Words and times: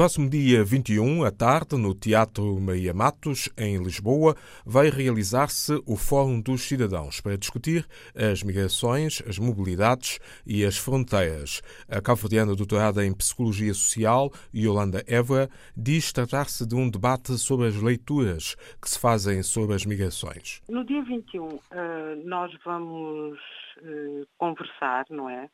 próximo 0.00 0.30
dia 0.30 0.64
21, 0.64 1.24
à 1.24 1.30
tarde, 1.30 1.76
no 1.76 1.94
Teatro 1.94 2.58
Maria 2.58 2.94
Matos, 2.94 3.50
em 3.54 3.76
Lisboa, 3.76 4.34
vai 4.64 4.88
realizar-se 4.88 5.74
o 5.86 5.94
Fórum 5.94 6.40
dos 6.40 6.62
Cidadãos 6.62 7.20
para 7.20 7.36
discutir 7.36 7.86
as 8.16 8.42
migrações, 8.42 9.22
as 9.28 9.38
mobilidades 9.38 10.18
e 10.46 10.64
as 10.64 10.78
fronteiras. 10.78 11.60
A 11.86 12.00
cabo-verdiana 12.00 12.56
doutorada 12.56 13.04
em 13.04 13.12
Psicologia 13.12 13.74
Social, 13.74 14.30
Yolanda 14.54 15.04
Évora, 15.06 15.50
diz 15.76 16.14
tratar-se 16.14 16.66
de 16.66 16.74
um 16.74 16.88
debate 16.88 17.36
sobre 17.36 17.66
as 17.66 17.76
leituras 17.76 18.54
que 18.80 18.88
se 18.88 18.98
fazem 18.98 19.42
sobre 19.42 19.74
as 19.76 19.84
migrações. 19.84 20.62
No 20.70 20.82
dia 20.82 21.02
21, 21.02 21.58
eh, 21.72 22.14
nós 22.24 22.50
vamos 22.64 23.38
eh, 23.82 24.22
conversar, 24.38 25.04
não 25.10 25.28
é? 25.28 25.50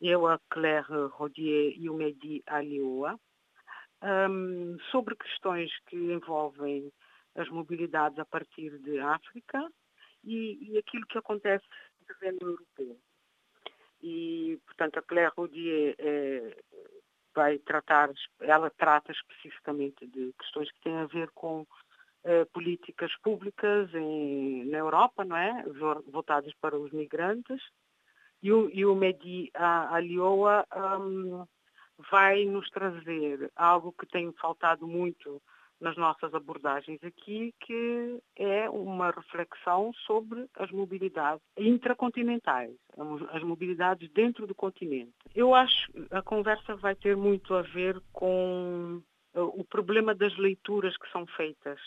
Eu, 0.00 0.26
a 0.26 0.40
Claire 0.50 1.06
Rodier 1.12 1.74
e 1.78 1.88
o 1.88 1.94
Mehdi 1.94 2.42
Alioa, 2.48 3.16
um, 4.04 4.78
sobre 4.90 5.16
questões 5.16 5.70
que 5.86 5.96
envolvem 5.96 6.92
as 7.34 7.48
mobilidades 7.48 8.18
a 8.18 8.24
partir 8.24 8.78
de 8.78 9.00
África 9.00 9.68
e, 10.22 10.70
e 10.70 10.78
aquilo 10.78 11.06
que 11.06 11.18
acontece 11.18 11.64
no 12.00 12.14
terreno 12.14 12.38
europeu. 12.42 12.98
E, 14.02 14.60
portanto, 14.66 14.98
a 14.98 15.02
Claire 15.02 15.32
Rodier 15.36 15.94
é, 15.98 16.62
vai 17.34 17.58
tratar, 17.58 18.10
ela 18.40 18.70
trata 18.70 19.12
especificamente 19.12 20.06
de 20.06 20.32
questões 20.38 20.70
que 20.70 20.80
têm 20.82 20.96
a 20.98 21.06
ver 21.06 21.30
com 21.34 21.66
eh, 22.26 22.46
políticas 22.46 23.14
públicas 23.22 23.92
em, 23.92 24.64
na 24.70 24.78
Europa, 24.78 25.26
não 25.26 25.36
é? 25.36 25.62
Voltadas 26.06 26.54
para 26.54 26.78
os 26.78 26.90
migrantes. 26.90 27.60
E 28.42 28.50
o, 28.50 28.70
e 28.70 28.86
o 28.86 28.94
Mehdi 28.94 29.50
Alioa 29.54 30.66
um, 31.00 31.44
vai 32.10 32.44
nos 32.44 32.68
trazer 32.70 33.50
algo 33.56 33.92
que 33.92 34.06
tem 34.06 34.32
faltado 34.32 34.86
muito 34.86 35.40
nas 35.80 35.96
nossas 35.96 36.32
abordagens 36.34 37.02
aqui, 37.02 37.52
que 37.60 38.18
é 38.36 38.70
uma 38.70 39.10
reflexão 39.10 39.92
sobre 40.06 40.46
as 40.56 40.70
mobilidades 40.70 41.42
intracontinentais, 41.58 42.74
as 43.32 43.42
mobilidades 43.42 44.10
dentro 44.12 44.46
do 44.46 44.54
continente. 44.54 45.12
Eu 45.34 45.54
acho 45.54 45.92
que 45.92 46.06
a 46.10 46.22
conversa 46.22 46.76
vai 46.76 46.94
ter 46.94 47.16
muito 47.16 47.54
a 47.54 47.62
ver 47.62 48.00
com 48.12 49.02
uh, 49.34 49.40
o 49.40 49.64
problema 49.64 50.14
das 50.14 50.36
leituras 50.38 50.96
que 50.96 51.10
são 51.10 51.26
feitas 51.26 51.80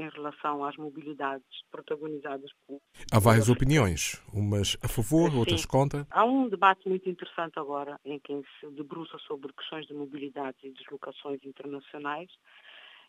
em 0.00 0.08
relação 0.08 0.64
às 0.64 0.76
mobilidades 0.76 1.46
protagonizadas 1.70 2.50
por. 2.66 2.80
Há 3.12 3.18
várias 3.18 3.48
opiniões, 3.48 4.22
umas 4.32 4.76
a 4.82 4.88
favor, 4.88 5.30
Sim. 5.30 5.38
outras 5.38 5.66
contra. 5.66 6.06
Há 6.10 6.24
um 6.24 6.48
debate 6.48 6.88
muito 6.88 7.08
interessante 7.08 7.58
agora 7.58 8.00
em 8.04 8.18
que 8.18 8.42
se 8.58 8.70
debruça 8.70 9.18
sobre 9.26 9.52
questões 9.52 9.86
de 9.86 9.94
mobilidade 9.94 10.56
e 10.62 10.70
deslocações 10.70 11.44
internacionais 11.44 12.30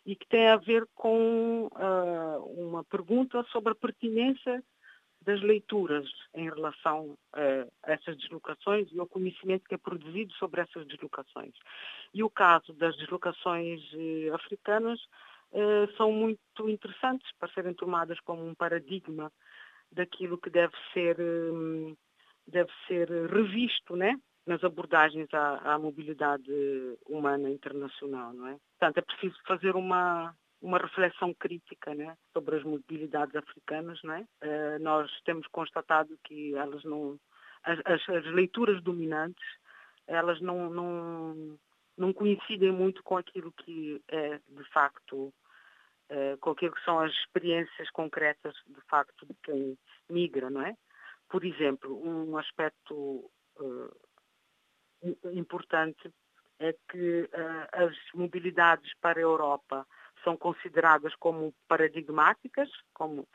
e 0.05 0.15
que 0.15 0.27
tem 0.27 0.47
a 0.47 0.57
ver 0.57 0.87
com 0.95 1.67
uh, 1.67 2.61
uma 2.61 2.83
pergunta 2.83 3.43
sobre 3.51 3.71
a 3.71 3.75
pertinência 3.75 4.63
das 5.23 5.39
leituras 5.41 6.09
em 6.33 6.49
relação 6.49 7.11
uh, 7.35 7.71
a 7.83 7.91
essas 7.91 8.17
deslocações 8.17 8.91
e 8.91 8.99
ao 8.99 9.07
conhecimento 9.07 9.67
que 9.67 9.75
é 9.75 9.77
produzido 9.77 10.33
sobre 10.33 10.61
essas 10.61 10.87
deslocações. 10.87 11.53
E 12.13 12.23
o 12.23 12.29
caso 12.29 12.73
das 12.73 12.97
deslocações 12.97 13.81
uh, 13.93 14.33
africanas 14.33 14.99
são 15.97 16.11
muito 16.11 16.39
interessantes 16.69 17.29
para 17.37 17.51
serem 17.53 17.73
tomadas 17.73 18.19
como 18.21 18.45
um 18.45 18.55
paradigma 18.55 19.31
daquilo 19.91 20.37
que 20.37 20.49
deve 20.49 20.73
ser, 20.93 21.19
hum, 21.19 21.95
deve 22.47 22.71
ser 22.87 23.09
revisto 23.29 23.95
né? 23.95 24.15
nas 24.45 24.63
abordagens 24.63 25.31
à, 25.33 25.73
à 25.73 25.79
mobilidade 25.79 26.51
humana 27.07 27.49
internacional. 27.49 28.33
Não 28.33 28.47
é? 28.47 28.57
Portanto, 28.79 28.97
é 28.97 29.01
preciso 29.01 29.37
fazer 29.45 29.75
uma, 29.75 30.33
uma 30.61 30.77
reflexão 30.77 31.33
crítica 31.33 31.93
né, 31.93 32.15
sobre 32.33 32.57
as 32.57 32.63
mobilidades 32.63 33.35
africanas. 33.35 33.99
Não 34.03 34.13
é? 34.13 34.21
Uh, 34.21 34.79
nós 34.81 35.11
temos 35.25 35.45
constatado 35.47 36.17
que 36.23 36.55
elas 36.55 36.83
não, 36.83 37.19
as, 37.63 37.79
as, 37.85 38.09
as, 38.09 38.25
leituras 38.33 38.81
dominantes 38.81 39.43
elas 40.07 40.41
não, 40.41 40.69
não, 40.69 41.59
não 41.97 42.11
coincidem 42.11 42.71
muito 42.71 43.03
com 43.03 43.17
aquilo 43.17 43.51
que 43.51 44.01
é 44.09 44.39
de 44.49 44.63
facto 44.73 45.33
eh, 46.13 46.35
com 46.41 46.49
aquilo 46.49 46.73
que 46.73 46.83
são 46.83 46.99
as 46.99 47.13
experiências 47.13 47.89
concretas, 47.91 48.53
de 48.67 48.81
facto, 48.81 49.25
de 49.25 49.33
quem 49.43 49.77
migra, 50.09 50.49
não 50.49 50.61
é? 50.61 50.75
Por 51.29 51.45
exemplo, 51.45 52.05
um 52.05 52.37
aspecto 52.37 53.31
uh, 53.61 53.97
importante 55.31 56.13
é 56.59 56.75
que 56.89 57.21
uh, 57.21 57.85
as 57.85 57.95
mobilidades 58.13 58.91
para 58.99 59.19
a 59.19 59.21
Europa 59.21 59.87
são 60.21 60.35
consideradas 60.35 61.15
como 61.15 61.53
paradigmáticas, 61.69 62.69
como 62.93 63.25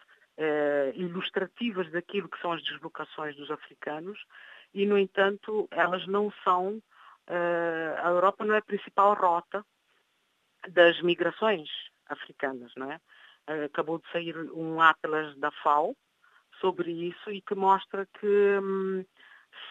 ilustrativas 0.94 1.90
daquilo 1.90 2.28
que 2.28 2.38
são 2.42 2.52
as 2.52 2.62
deslocações 2.62 3.34
dos 3.36 3.50
africanos, 3.50 4.22
e, 4.74 4.84
no 4.84 4.98
entanto, 4.98 5.66
elas 5.70 6.06
não 6.06 6.30
são, 6.44 6.80
a 7.26 8.10
Europa 8.10 8.44
não 8.44 8.54
é 8.54 8.58
a 8.58 8.62
principal 8.62 9.14
rota 9.14 9.64
das 10.68 11.00
migrações 11.00 11.70
africanas, 12.08 12.72
não 12.76 12.90
é? 12.90 13.00
Acabou 13.64 13.98
de 13.98 14.10
sair 14.10 14.36
um 14.52 14.80
atlas 14.80 15.36
da 15.36 15.50
FAO 15.50 15.96
sobre 16.60 16.90
isso 16.90 17.30
e 17.30 17.40
que 17.40 17.54
mostra 17.54 18.06
que 18.18 18.58
hum, 18.62 19.04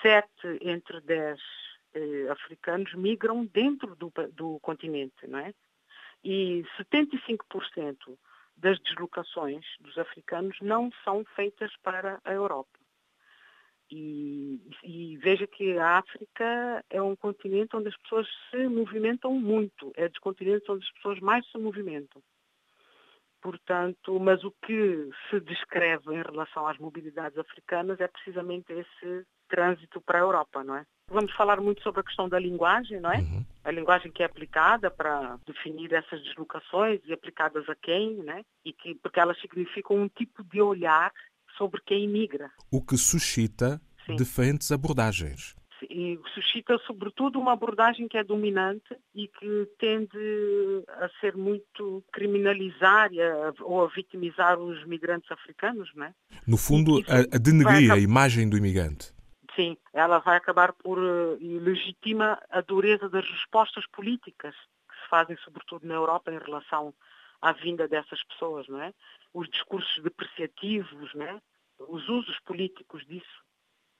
sete 0.01 0.59
entre 0.61 1.01
dez 1.01 1.39
eh, 1.93 2.27
africanos 2.29 2.93
migram 2.93 3.45
dentro 3.45 3.95
do, 3.95 4.11
do 4.33 4.59
continente, 4.59 5.27
não 5.27 5.39
é? 5.39 5.53
E 6.23 6.65
75% 6.77 8.17
das 8.57 8.79
deslocações 8.79 9.65
dos 9.79 9.97
africanos 9.97 10.57
não 10.61 10.89
são 11.03 11.25
feitas 11.35 11.71
para 11.83 12.19
a 12.23 12.33
Europa. 12.33 12.79
E, 13.91 14.59
e, 14.85 15.17
veja 15.17 15.47
que 15.47 15.77
a 15.77 15.97
África 15.97 16.83
é 16.89 17.01
um 17.01 17.15
continente 17.15 17.75
onde 17.75 17.89
as 17.89 17.97
pessoas 17.97 18.27
se 18.51 18.67
movimentam 18.67 19.33
muito, 19.33 19.91
é 19.95 20.07
dos 20.07 20.19
continentes 20.19 20.69
onde 20.69 20.85
as 20.85 20.93
pessoas 20.93 21.19
mais 21.19 21.45
se 21.49 21.57
movimentam. 21.57 22.21
Portanto, 23.41 24.19
mas 24.19 24.43
o 24.43 24.51
que 24.65 25.09
se 25.29 25.39
descreve 25.39 26.13
em 26.13 26.21
relação 26.21 26.67
às 26.67 26.77
mobilidades 26.77 27.37
africanas 27.37 27.99
é 27.99 28.07
precisamente 28.07 28.71
esse 28.73 29.25
trânsito 29.47 30.01
para 30.01 30.19
a 30.19 30.21
Europa, 30.21 30.63
não 30.63 30.75
é? 30.75 30.85
Vamos 31.09 31.31
falar 31.33 31.61
muito 31.61 31.81
sobre 31.83 32.01
a 32.01 32.03
questão 32.03 32.27
da 32.27 32.39
linguagem, 32.39 32.99
não 32.99 33.11
é? 33.11 33.19
Uhum. 33.19 33.45
A 33.63 33.71
linguagem 33.71 34.11
que 34.11 34.23
é 34.23 34.25
aplicada 34.25 34.89
para 34.89 35.37
definir 35.45 35.93
essas 35.93 36.21
deslocações 36.23 36.99
e 37.05 37.13
aplicadas 37.13 37.67
a 37.69 37.75
quem, 37.75 38.15
né? 38.23 38.43
E 38.63 38.73
que 38.73 38.95
porque 38.95 39.19
elas 39.19 39.39
significam 39.39 39.97
um 39.97 40.07
tipo 40.07 40.43
de 40.43 40.61
olhar 40.61 41.11
sobre 41.55 41.81
quem 41.85 42.05
imigra. 42.05 42.51
O 42.71 42.83
que 42.83 42.97
suscita 42.97 43.79
Sim. 44.05 44.15
diferentes 44.15 44.71
abordagens. 44.71 45.55
E 45.89 46.19
suscita, 46.33 46.77
sobretudo, 46.87 47.39
uma 47.39 47.53
abordagem 47.53 48.07
que 48.07 48.17
é 48.17 48.23
dominante 48.23 48.95
e 49.13 49.27
que 49.27 49.69
tende 49.77 50.83
a 50.87 51.09
ser 51.19 51.35
muito 51.35 52.03
criminalizar 52.11 53.09
ou 53.61 53.83
a 53.83 53.87
vitimizar 53.87 54.57
os 54.57 54.85
migrantes 54.85 55.29
africanos, 55.31 55.91
não 55.95 56.05
é? 56.05 56.13
No 56.47 56.57
fundo, 56.57 57.03
a, 57.07 57.35
a 57.35 57.39
denegrir 57.39 57.91
a 57.91 57.99
imagem 57.99 58.49
do 58.49 58.57
imigrante. 58.57 59.13
Sim, 59.55 59.77
ela 59.93 60.19
vai 60.19 60.37
acabar 60.37 60.73
por 60.73 60.97
uh, 60.97 61.37
legitima 61.39 62.41
a 62.49 62.61
dureza 62.61 63.09
das 63.09 63.25
respostas 63.25 63.85
políticas 63.87 64.55
que 64.89 64.95
se 65.01 65.09
fazem, 65.09 65.37
sobretudo 65.43 65.87
na 65.87 65.93
Europa, 65.93 66.31
em 66.31 66.39
relação 66.39 66.93
à 67.41 67.51
vinda 67.51 67.87
dessas 67.87 68.23
pessoas, 68.23 68.67
não 68.67 68.81
é? 68.81 68.93
Os 69.33 69.49
discursos 69.49 70.01
depreciativos, 70.03 71.13
não 71.13 71.25
é? 71.25 71.39
os 71.79 72.07
usos 72.07 72.39
políticos 72.39 73.05
disso, 73.05 73.43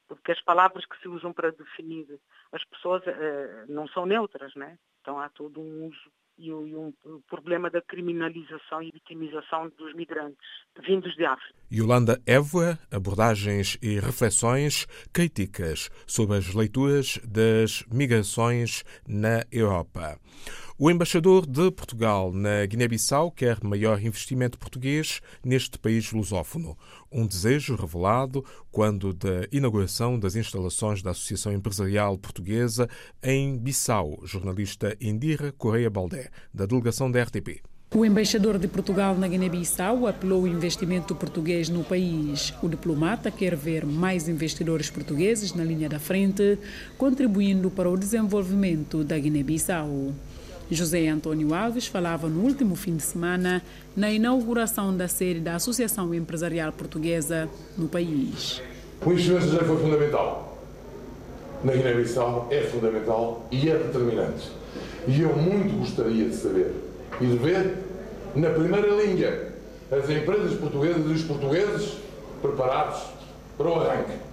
porque 0.08 0.32
as 0.32 0.42
palavras 0.42 0.86
que 0.86 1.00
se 1.02 1.08
usam 1.08 1.34
para 1.34 1.52
definir 1.52 2.06
as 2.52 2.64
pessoas 2.66 3.04
uh, 3.06 3.72
não 3.72 3.88
são 3.88 4.06
neutras, 4.06 4.54
né? 4.56 4.78
Então 5.02 5.20
há 5.20 5.30
todo 5.30 5.60
um 5.60 5.88
uso 5.88 6.12
e, 6.38 6.52
um, 6.52 6.94
um 7.06 7.22
problema 7.28 7.70
da 7.70 7.82
criminalização 7.82 8.82
e 8.82 8.92
vitimização 8.92 9.72
dos 9.78 9.94
migrantes 9.96 10.38
vindos 10.86 11.16
de 11.16 11.26
África. 11.26 11.56
Yolanda 11.72 12.22
Évora, 12.26 12.78
abordagens 12.92 13.78
e 13.82 14.00
reflexões 14.00 14.86
críticas 15.14 15.90
sobre 16.06 16.38
as 16.38 16.54
leituras 16.54 17.20
das 17.24 17.84
migrações 17.92 18.84
na 19.08 19.44
Europa. 19.52 20.20
O 20.78 20.92
embaixador 20.92 21.46
de 21.46 21.72
Portugal 21.72 22.34
na 22.34 22.66
Guiné-Bissau 22.66 23.32
quer 23.32 23.64
maior 23.64 23.98
investimento 24.04 24.60
português 24.60 25.22
neste 25.42 25.80
país 25.80 26.12
lusófono. 26.12 26.78
Um 27.10 27.26
desejo 27.26 27.78
revelado 27.78 28.44
quando 28.70 29.14
da 29.14 29.48
inauguração 29.54 30.20
das 30.20 30.36
instalações 30.36 31.02
da 31.02 31.12
Associação 31.12 31.54
Empresarial 31.54 32.18
Portuguesa 32.18 32.90
em 33.24 33.58
Bissau, 33.58 34.20
jornalista 34.26 34.98
Indira 35.00 35.54
Correia 35.54 35.90
Baldé, 35.90 36.30
da 36.54 36.66
delegação 36.66 37.10
da 37.10 37.24
RTP. 37.24 37.62
O 37.94 38.04
embaixador 38.04 38.60
de 38.60 38.68
Portugal 38.68 39.16
na 39.16 39.30
Guiné-Bissau 39.30 40.06
apelou 40.06 40.44
o 40.44 40.48
investimento 40.48 41.16
português 41.16 41.70
no 41.70 41.86
país. 41.86 42.54
O 42.62 42.68
diplomata 42.68 43.32
quer 43.32 43.56
ver 43.56 43.86
mais 43.86 44.28
investidores 44.28 44.90
portugueses 44.90 45.54
na 45.54 45.64
linha 45.64 45.88
da 45.88 46.00
frente, 46.00 46.60
contribuindo 46.98 47.72
para 47.72 47.90
o 47.90 47.96
desenvolvimento 47.96 49.06
da 49.06 49.18
Guiné-Bissau. 49.18 50.14
José 50.70 51.08
Antônio 51.08 51.54
Alves 51.54 51.86
falava 51.86 52.28
no 52.28 52.42
último 52.42 52.76
fim 52.76 52.96
de 52.96 53.04
semana 53.04 53.62
na 53.96 54.12
inauguração 54.12 54.96
da 54.96 55.08
sede 55.08 55.40
da 55.40 55.56
Associação 55.56 56.14
Empresarial 56.14 56.72
Portuguesa 56.72 57.48
no 57.78 57.88
país. 57.88 58.62
O 59.06 59.12
investimento 59.12 59.48
já 59.48 59.60
foi 59.60 59.78
fundamental. 59.78 60.58
Na 61.64 61.72
Guiné-Bissau 61.72 62.48
é 62.50 62.62
fundamental 62.62 63.48
e 63.52 63.70
é 63.70 63.78
determinante. 63.78 64.52
E 65.08 65.22
eu 65.22 65.36
muito 65.36 65.78
gostaria 65.78 66.30
de 66.30 66.36
saber 66.36 66.74
e 67.22 67.26
de 67.28 67.38
ver, 67.38 67.78
na 68.36 68.50
primeira 68.50 68.88
linha, 68.88 69.50
as 69.92 70.10
empresas 70.10 70.58
portuguesas 70.60 71.06
e 71.06 71.14
os 71.14 71.24
portugueses 71.24 71.94
preparados 72.42 73.02
para 73.56 73.68
o 73.68 73.76
arranque. 73.76 74.25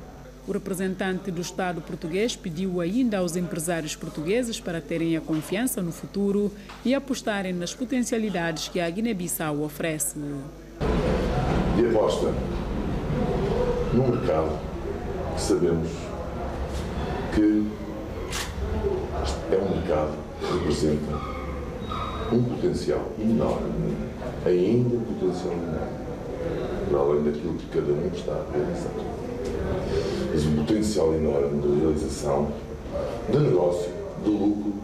O 0.46 0.50
representante 0.50 1.30
do 1.30 1.40
Estado 1.40 1.80
português 1.80 2.34
pediu 2.34 2.80
ainda 2.80 3.18
aos 3.18 3.36
empresários 3.36 3.94
portugueses 3.94 4.58
para 4.58 4.80
terem 4.80 5.16
a 5.16 5.20
confiança 5.20 5.80
no 5.80 5.92
futuro 5.92 6.50
e 6.84 6.96
apostarem 6.96 7.52
nas 7.52 7.72
potencialidades 7.72 8.66
que 8.66 8.80
a 8.80 8.90
Guiné-Bissau 8.90 9.62
oferece. 9.62 10.18
E 11.78 11.86
aposta 11.86 12.34
num 13.94 14.08
mercado 14.08 14.58
que 15.36 15.40
sabemos 15.40 15.88
que 17.36 17.64
é 19.52 19.56
um 19.56 19.76
mercado 19.76 20.18
que 20.40 20.58
representa 20.58 21.12
um 22.32 22.42
potencial 22.42 23.12
enorme, 23.20 23.96
ainda 24.44 24.96
potencial 24.96 25.52
enorme, 25.52 26.02
para 26.90 26.98
além 26.98 27.22
daquilo 27.22 27.54
que 27.54 27.66
cada 27.66 27.92
um 27.92 28.10
está 28.12 28.32
a 28.32 28.44
realizar 28.52 28.90
mas 30.32 30.46
um 30.46 30.56
potencial 30.56 31.14
enorme 31.14 31.60
de 31.60 31.80
realização, 31.80 32.50
de 33.30 33.38
negócio, 33.38 33.90
de 34.24 34.30
lucro, 34.30 34.74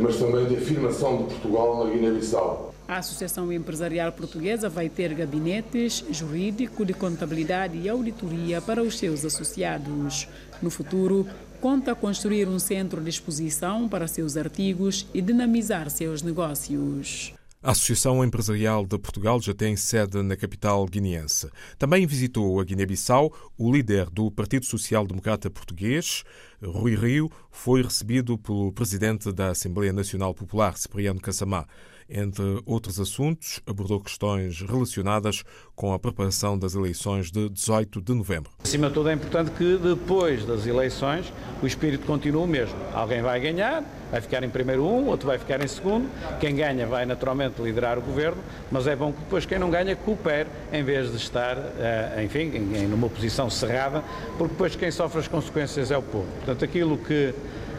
mas 0.00 0.16
também 0.16 0.46
de 0.46 0.56
afirmação 0.56 1.18
de 1.18 1.24
Portugal 1.24 1.84
na 1.84 1.90
Guiné-Bissau. 1.90 2.72
A 2.86 2.98
Associação 2.98 3.52
Empresarial 3.52 4.12
Portuguesa 4.12 4.68
vai 4.68 4.88
ter 4.88 5.12
gabinetes 5.12 6.04
jurídico, 6.10 6.86
de 6.86 6.94
contabilidade 6.94 7.76
e 7.76 7.88
auditoria 7.88 8.62
para 8.62 8.82
os 8.82 8.96
seus 8.96 9.24
associados. 9.24 10.28
No 10.62 10.70
futuro, 10.70 11.26
conta 11.60 11.94
construir 11.94 12.48
um 12.48 12.58
centro 12.58 13.00
de 13.02 13.10
exposição 13.10 13.88
para 13.88 14.06
seus 14.06 14.36
artigos 14.36 15.06
e 15.12 15.20
dinamizar 15.20 15.90
seus 15.90 16.22
negócios. 16.22 17.34
A 17.60 17.72
Associação 17.72 18.22
Empresarial 18.24 18.86
de 18.86 18.96
Portugal 18.96 19.40
já 19.42 19.52
tem 19.52 19.74
sede 19.74 20.22
na 20.22 20.36
capital 20.36 20.86
guineense. 20.86 21.50
Também 21.76 22.06
visitou 22.06 22.60
a 22.60 22.64
Guiné-Bissau 22.64 23.34
o 23.58 23.72
líder 23.72 24.08
do 24.10 24.30
Partido 24.30 24.64
Social 24.64 25.04
Democrata 25.04 25.50
Português, 25.50 26.22
Rui 26.64 26.96
Rio, 26.96 27.30
foi 27.50 27.82
recebido 27.82 28.36
pelo 28.36 28.72
presidente 28.72 29.32
da 29.32 29.50
Assembleia 29.50 29.92
Nacional 29.92 30.34
Popular, 30.34 30.76
Cipriano 30.76 31.20
Cassamá. 31.20 31.66
Entre 32.10 32.62
outros 32.64 32.98
assuntos, 32.98 33.60
abordou 33.66 34.00
questões 34.00 34.62
relacionadas 34.62 35.44
com 35.76 35.92
a 35.92 35.98
preparação 35.98 36.58
das 36.58 36.74
eleições 36.74 37.30
de 37.30 37.50
18 37.50 38.00
de 38.00 38.14
novembro. 38.14 38.50
Acima 38.64 38.88
de 38.88 38.94
tudo, 38.94 39.10
é 39.10 39.12
importante 39.12 39.50
que 39.50 39.76
depois 39.76 40.42
das 40.46 40.66
eleições 40.66 41.30
o 41.62 41.66
espírito 41.66 42.06
continue 42.06 42.42
o 42.42 42.46
mesmo. 42.46 42.78
Alguém 42.94 43.20
vai 43.20 43.38
ganhar, 43.38 43.84
vai 44.10 44.22
ficar 44.22 44.42
em 44.42 44.48
primeiro 44.48 44.84
um, 44.84 45.08
outro 45.08 45.26
vai 45.26 45.38
ficar 45.38 45.62
em 45.62 45.68
segundo. 45.68 46.08
Quem 46.40 46.56
ganha 46.56 46.86
vai 46.86 47.04
naturalmente 47.04 47.60
liderar 47.60 47.98
o 47.98 48.00
governo, 48.00 48.42
mas 48.70 48.86
é 48.86 48.96
bom 48.96 49.12
que 49.12 49.20
depois 49.20 49.44
quem 49.44 49.58
não 49.58 49.68
ganha 49.68 49.94
coopere 49.94 50.48
em 50.72 50.82
vez 50.82 51.10
de 51.10 51.18
estar, 51.18 51.58
eh, 51.58 52.22
enfim, 52.24 52.48
numa 52.88 53.10
posição 53.10 53.50
cerrada, 53.50 54.02
porque 54.38 54.54
depois 54.54 54.74
quem 54.74 54.90
sofre 54.90 55.20
as 55.20 55.28
consequências 55.28 55.90
é 55.90 55.98
o 55.98 56.02
povo. 56.02 56.26
Portanto, 56.48 56.64
aquilo 56.64 56.96
que 56.96 57.34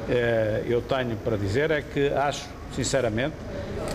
eh, 0.07 0.63
eu 0.67 0.79
tenho 0.79 1.15
para 1.15 1.35
dizer 1.35 1.71
é 1.71 1.81
que 1.81 2.09
acho, 2.09 2.47
sinceramente, 2.75 3.33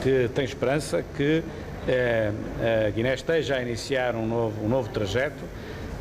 que 0.03 0.29
tem 0.35 0.45
esperança 0.45 1.05
que 1.17 1.45
eh, 1.87 2.33
a 2.89 2.91
Guiné 2.91 3.15
esteja 3.15 3.55
a 3.55 3.63
iniciar 3.63 4.17
um 4.17 4.27
novo, 4.27 4.65
um 4.65 4.69
novo 4.69 4.89
trajeto 4.89 5.45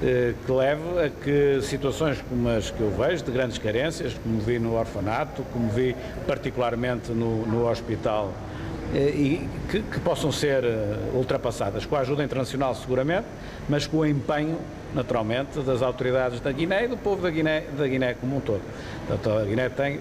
eh, 0.01 0.33
que 0.43 0.51
leve 0.51 0.81
a 1.05 1.09
que 1.09 1.61
situações 1.61 2.17
como 2.27 2.49
as 2.49 2.71
que 2.71 2.81
eu 2.81 2.89
vejo, 2.89 3.23
de 3.23 3.31
grandes 3.31 3.59
carências, 3.59 4.15
como 4.23 4.39
vi 4.39 4.57
no 4.57 4.73
orfanato, 4.73 5.43
como 5.53 5.69
vi 5.69 5.95
particularmente 6.25 7.11
no, 7.11 7.45
no 7.45 7.69
hospital, 7.69 8.33
e 8.95 9.47
que, 9.69 9.81
que, 9.81 9.99
possam 9.99 10.31
ser 10.31 10.63
ultrapassadas 11.13 11.85
com 11.85 11.95
a 11.95 11.99
ajuda 11.99 12.23
internacional 12.23 12.75
seguramente, 12.75 13.25
mas 13.67 13.87
com 13.87 13.97
o 13.97 14.05
empenho, 14.05 14.59
naturalmente, 14.93 15.59
das 15.59 15.81
autoridades 15.81 16.39
da 16.39 16.51
Guiné 16.51 16.85
e 16.85 16.87
do 16.87 16.97
povo 16.97 17.21
da 17.21 17.29
Guiné, 17.29 17.63
da 17.77 17.87
Guiné 17.87 18.13
como 18.13 18.37
um 18.37 18.39
todo. 18.39 18.61
Portanto, 19.07 19.37
a 19.37 19.45
Guiné 19.45 19.69
tem, 19.69 19.99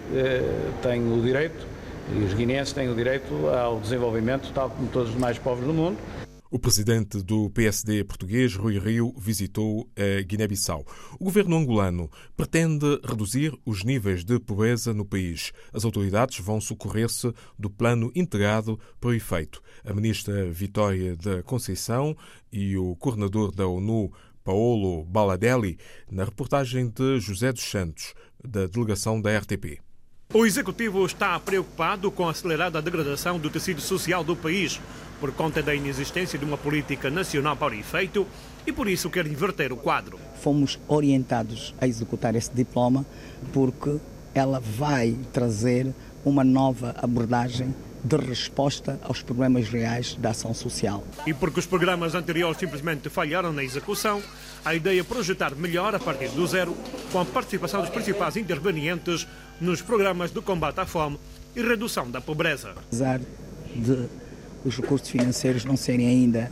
tem 0.83 1.13
o 1.13 1.23
direito 1.23 1.67
e 2.15 2.25
os 2.25 2.35
guineenses 2.35 2.73
têm 2.73 2.91
o 2.91 2.95
direito 2.95 3.49
ao 3.49 3.79
desenvolvimento, 3.79 4.53
tal 4.53 4.71
como 4.71 4.89
todos 4.89 5.09
os 5.09 5.15
demais 5.15 5.39
povos 5.39 5.65
do 5.65 5.73
mundo. 5.73 5.97
O 6.55 6.59
presidente 6.59 7.23
do 7.23 7.49
PSD 7.49 8.05
português, 8.05 8.55
Rui 8.55 8.79
Rio, 8.79 9.15
visitou 9.17 9.89
a 9.97 10.21
Guiné-Bissau. 10.21 10.85
O 11.19 11.25
governo 11.25 11.57
angolano 11.57 12.11
pretende 12.37 13.01
reduzir 13.03 13.59
os 13.65 13.83
níveis 13.83 14.23
de 14.23 14.39
pobreza 14.39 14.93
no 14.93 15.03
país. 15.03 15.51
As 15.73 15.83
autoridades 15.83 16.41
vão 16.41 16.61
socorrer-se 16.61 17.33
do 17.59 17.71
plano 17.71 18.13
integrado 18.15 18.79
para 19.01 19.09
o 19.09 19.15
efeito. 19.15 19.63
A 19.83 19.95
ministra 19.95 20.51
Vitória 20.51 21.17
da 21.17 21.43
Conceição 21.43 22.15
e 22.53 22.77
o 22.77 22.95
coordenador 22.97 23.51
da 23.51 23.67
ONU, 23.67 24.13
Paolo 24.45 25.07
Baladelli, 25.07 25.79
na 26.11 26.25
reportagem 26.25 26.87
de 26.87 27.19
José 27.19 27.51
dos 27.51 27.65
Santos, 27.65 28.13
da 28.47 28.67
delegação 28.67 29.23
da 29.23 29.39
RTP. 29.39 29.81
O 30.35 30.45
Executivo 30.45 31.07
está 31.07 31.41
preocupado 31.41 32.11
com 32.11 32.29
a 32.29 32.31
acelerada 32.31 32.83
degradação 32.83 33.39
do 33.39 33.49
tecido 33.49 33.81
social 33.81 34.23
do 34.23 34.37
país 34.37 34.79
por 35.23 35.31
conta 35.31 35.63
da 35.63 35.73
inexistência 35.73 36.37
de 36.37 36.45
uma 36.45 36.59
política 36.59 37.09
nacional 37.09 37.57
para 37.57 37.73
o 37.73 37.79
efeito 37.79 38.27
e 38.67 38.73
por 38.73 38.89
isso 38.89 39.09
quer 39.09 39.25
inverter 39.25 39.73
o 39.73 39.77
quadro. 39.77 40.19
Fomos 40.43 40.81
orientados 40.89 41.73
a 41.81 41.87
executar 41.87 42.35
esse 42.35 42.53
diploma 42.53 43.07
porque 43.53 43.99
ela 44.35 44.59
vai 44.59 45.17
trazer 45.33 45.95
uma 46.25 46.43
nova 46.43 46.97
abordagem 47.01 47.73
de 48.03 48.17
resposta 48.17 48.99
aos 49.01 49.23
problemas 49.23 49.69
reais 49.69 50.17
da 50.17 50.31
ação 50.31 50.53
social. 50.53 51.05
E 51.25 51.33
porque 51.33 51.61
os 51.61 51.67
programas 51.67 52.17
anteriores 52.17 52.59
simplesmente 52.59 53.09
falharam 53.09 53.53
na 53.53 53.63
execução, 53.63 54.21
a 54.65 54.75
ideia 54.75 55.03
é 55.03 55.05
projetar 55.05 55.55
melhor 55.55 55.95
a 55.95 56.01
partir 56.01 56.31
do 56.31 56.45
zero, 56.49 56.77
com 57.13 57.21
a 57.21 57.25
participação 57.25 57.81
dos 57.81 57.91
principais 57.91 58.37
intervenientes 58.37 59.25
nos 59.61 59.81
programas 59.81 60.33
de 60.33 60.41
combate 60.41 60.81
à 60.81 60.85
fome 60.85 61.17
e 61.55 61.63
redução 61.63 62.11
da 62.11 62.21
pobreza. 62.21 62.73
Apesar 62.89 63.21
de 63.73 64.22
os 64.65 64.77
recursos 64.77 65.09
financeiros 65.09 65.65
não 65.65 65.77
serem 65.77 66.07
ainda 66.07 66.51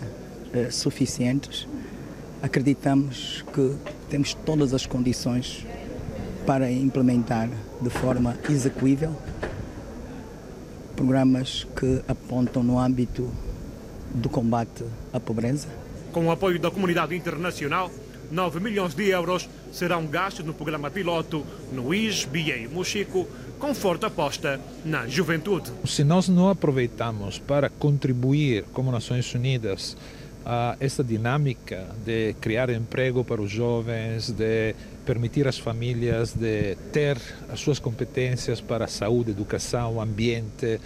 uh, 0.54 0.72
suficientes, 0.72 1.66
acreditamos 2.42 3.44
que 3.52 3.76
temos 4.08 4.34
todas 4.34 4.74
as 4.74 4.86
condições 4.86 5.66
para 6.46 6.70
implementar 6.70 7.48
de 7.80 7.90
forma 7.90 8.36
execuível 8.48 9.14
programas 10.96 11.66
que 11.76 12.02
apontam 12.06 12.62
no 12.62 12.78
âmbito 12.78 13.30
do 14.14 14.28
combate 14.28 14.84
à 15.12 15.18
pobreza. 15.18 15.68
Com 16.12 16.26
o 16.26 16.30
apoio 16.30 16.58
da 16.58 16.70
comunidade 16.70 17.14
internacional, 17.16 17.90
9 18.30 18.60
milhões 18.60 18.94
de 18.94 19.08
euros 19.08 19.49
serão 19.72 20.06
gastos 20.06 20.44
no 20.44 20.54
programa 20.54 20.90
piloto 20.90 21.44
no 21.72 21.92
IS, 21.92 22.25
BIA 22.25 22.56
e 22.56 22.68
Mochico, 22.68 23.26
com 23.58 23.75
forte 23.75 24.06
aposta 24.06 24.60
na 24.84 25.06
juventude. 25.06 25.70
Se 25.84 26.02
nós 26.02 26.28
não 26.28 26.49
aproveitamos 26.49 27.38
para 27.38 27.68
contribuir 27.68 28.64
como 28.72 28.90
Nações 28.90 29.34
Unidas 29.34 29.96
a 30.44 30.76
essa 30.80 31.04
dinâmica 31.04 31.87
de 32.04 32.34
criar 32.40 32.70
emprego 32.70 33.22
para 33.22 33.42
os 33.42 33.50
jovens, 33.50 34.30
de 34.30 34.75
permitir 35.04 35.46
às 35.46 35.58
famílias 35.58 36.32
de 36.32 36.76
ter 36.92 37.20
as 37.52 37.60
suas 37.60 37.78
competências 37.78 38.60
para 38.60 38.87
saúde, 38.87 39.32
educação, 39.32 40.00
ambiente 40.00 40.80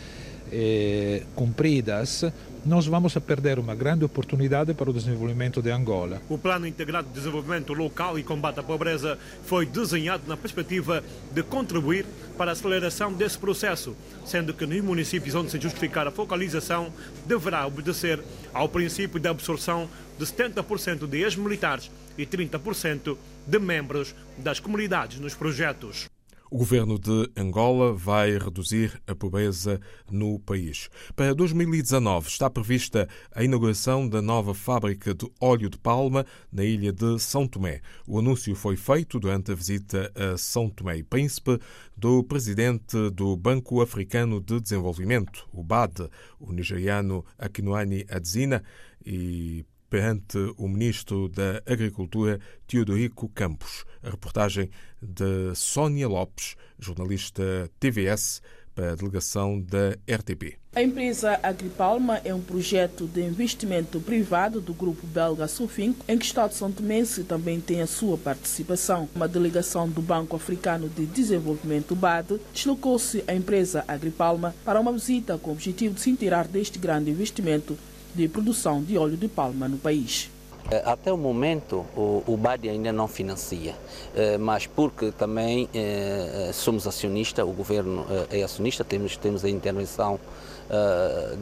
eh, 0.52 1.22
cumpridas, 1.34 2.24
nós 2.64 2.86
vamos 2.86 3.14
perder 3.18 3.58
uma 3.58 3.74
grande 3.74 4.04
oportunidade 4.04 4.72
para 4.72 4.88
o 4.88 4.92
desenvolvimento 4.92 5.60
de 5.60 5.70
Angola. 5.70 6.22
O 6.28 6.38
Plano 6.38 6.66
Integrado 6.66 7.08
de 7.08 7.14
Desenvolvimento 7.14 7.74
Local 7.74 8.18
e 8.18 8.22
Combate 8.22 8.60
à 8.60 8.62
Pobreza 8.62 9.18
foi 9.44 9.66
desenhado 9.66 10.24
na 10.26 10.36
perspectiva 10.36 11.04
de 11.32 11.42
contribuir 11.42 12.06
para 12.38 12.50
a 12.50 12.52
aceleração 12.52 13.12
desse 13.12 13.38
processo, 13.38 13.94
sendo 14.24 14.54
que 14.54 14.66
nos 14.66 14.80
municípios 14.80 15.34
onde 15.34 15.50
se 15.50 15.60
justificar 15.60 16.06
a 16.06 16.10
focalização 16.10 16.90
deverá 17.26 17.66
obedecer 17.66 18.20
ao 18.52 18.68
princípio 18.68 19.20
de 19.20 19.28
absorção 19.28 19.88
de 20.18 20.24
70% 20.24 21.06
de 21.06 21.22
ex-militares 21.22 21.90
e 22.16 22.24
30% 22.24 23.16
de 23.46 23.58
membros 23.58 24.14
das 24.38 24.58
comunidades 24.58 25.20
nos 25.20 25.34
projetos. 25.34 26.08
O 26.50 26.58
governo 26.58 26.98
de 26.98 27.30
Angola 27.36 27.94
vai 27.94 28.36
reduzir 28.38 29.00
a 29.06 29.14
pobreza 29.14 29.80
no 30.10 30.38
país. 30.38 30.90
Para 31.16 31.34
2019 31.34 32.28
está 32.28 32.50
prevista 32.50 33.08
a 33.34 33.42
inauguração 33.42 34.06
da 34.06 34.20
nova 34.20 34.54
fábrica 34.54 35.14
de 35.14 35.26
óleo 35.40 35.70
de 35.70 35.78
palma 35.78 36.24
na 36.52 36.62
ilha 36.62 36.92
de 36.92 37.18
São 37.18 37.48
Tomé. 37.48 37.80
O 38.06 38.18
anúncio 38.18 38.54
foi 38.54 38.76
feito 38.76 39.18
durante 39.18 39.52
a 39.52 39.54
visita 39.54 40.12
a 40.14 40.36
São 40.36 40.68
Tomé 40.68 40.98
e 40.98 41.02
Príncipe 41.02 41.58
do 41.96 42.22
presidente 42.22 43.10
do 43.10 43.36
Banco 43.36 43.80
Africano 43.80 44.40
de 44.40 44.60
Desenvolvimento, 44.60 45.48
o 45.50 45.62
BAD, 45.62 46.10
o 46.38 46.52
nigeriano 46.52 47.24
Akinoani 47.38 48.04
Adzina, 48.08 48.62
e 49.04 49.64
perante 49.94 50.36
o 50.56 50.66
ministro 50.66 51.28
da 51.28 51.62
Agricultura, 51.64 52.40
Teodorico 52.66 53.28
Campos. 53.28 53.84
A 54.02 54.10
reportagem 54.10 54.68
de 55.00 55.54
Sónia 55.54 56.08
Lopes, 56.08 56.56
jornalista 56.80 57.70
TVS, 57.78 58.42
para 58.74 58.90
a 58.90 58.94
delegação 58.96 59.60
da 59.60 59.90
RTP. 60.12 60.58
A 60.74 60.82
empresa 60.82 61.38
Agripalma 61.40 62.20
é 62.24 62.34
um 62.34 62.40
projeto 62.40 63.06
de 63.06 63.22
investimento 63.22 64.00
privado 64.00 64.60
do 64.60 64.74
grupo 64.74 65.06
belga 65.06 65.46
Sufin, 65.46 65.94
em 66.08 66.18
que 66.18 66.24
o 66.24 66.26
Estado 66.26 66.54
São 66.54 66.72
Tomense 66.72 67.22
também 67.22 67.60
tem 67.60 67.80
a 67.80 67.86
sua 67.86 68.18
participação. 68.18 69.08
Uma 69.14 69.28
delegação 69.28 69.88
do 69.88 70.02
Banco 70.02 70.34
Africano 70.34 70.88
de 70.88 71.06
Desenvolvimento 71.06 71.94
BAD 71.94 72.40
deslocou-se 72.52 73.22
à 73.28 73.32
empresa 73.32 73.84
Agripalma 73.86 74.56
para 74.64 74.80
uma 74.80 74.92
visita 74.92 75.38
com 75.38 75.50
o 75.50 75.52
objetivo 75.52 75.94
de 75.94 76.00
se 76.00 76.10
inteirar 76.10 76.48
deste 76.48 76.80
grande 76.80 77.12
investimento 77.12 77.78
de 78.14 78.28
produção 78.28 78.82
de 78.82 78.96
óleo 78.96 79.16
de 79.16 79.28
palma 79.28 79.68
no 79.68 79.76
país. 79.76 80.30
Eh, 80.70 80.82
até 80.84 81.12
o 81.12 81.16
momento, 81.16 81.84
o, 81.94 82.22
o 82.26 82.36
BAD 82.36 82.68
ainda 82.68 82.92
não 82.92 83.06
financia, 83.06 83.74
eh, 84.14 84.38
mas 84.38 84.66
porque 84.66 85.12
também 85.12 85.68
eh, 85.74 86.50
somos 86.54 86.86
acionistas, 86.86 87.44
o 87.44 87.52
governo 87.52 88.06
é 88.30 88.42
acionista, 88.42 88.82
temos, 88.82 89.16
temos 89.16 89.44
a 89.44 89.48
intervenção 89.48 90.18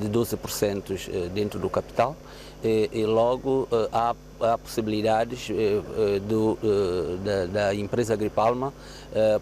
de 0.00 0.08
12% 0.08 1.30
dentro 1.32 1.60
do 1.60 1.70
capital 1.70 2.16
e, 2.62 2.90
e 2.92 3.06
logo 3.06 3.68
há, 3.92 4.16
há 4.40 4.58
possibilidades 4.58 5.48
do, 6.26 6.58
da, 7.24 7.46
da, 7.46 7.74
empresa 7.74 8.14
Agripalma 8.14 8.74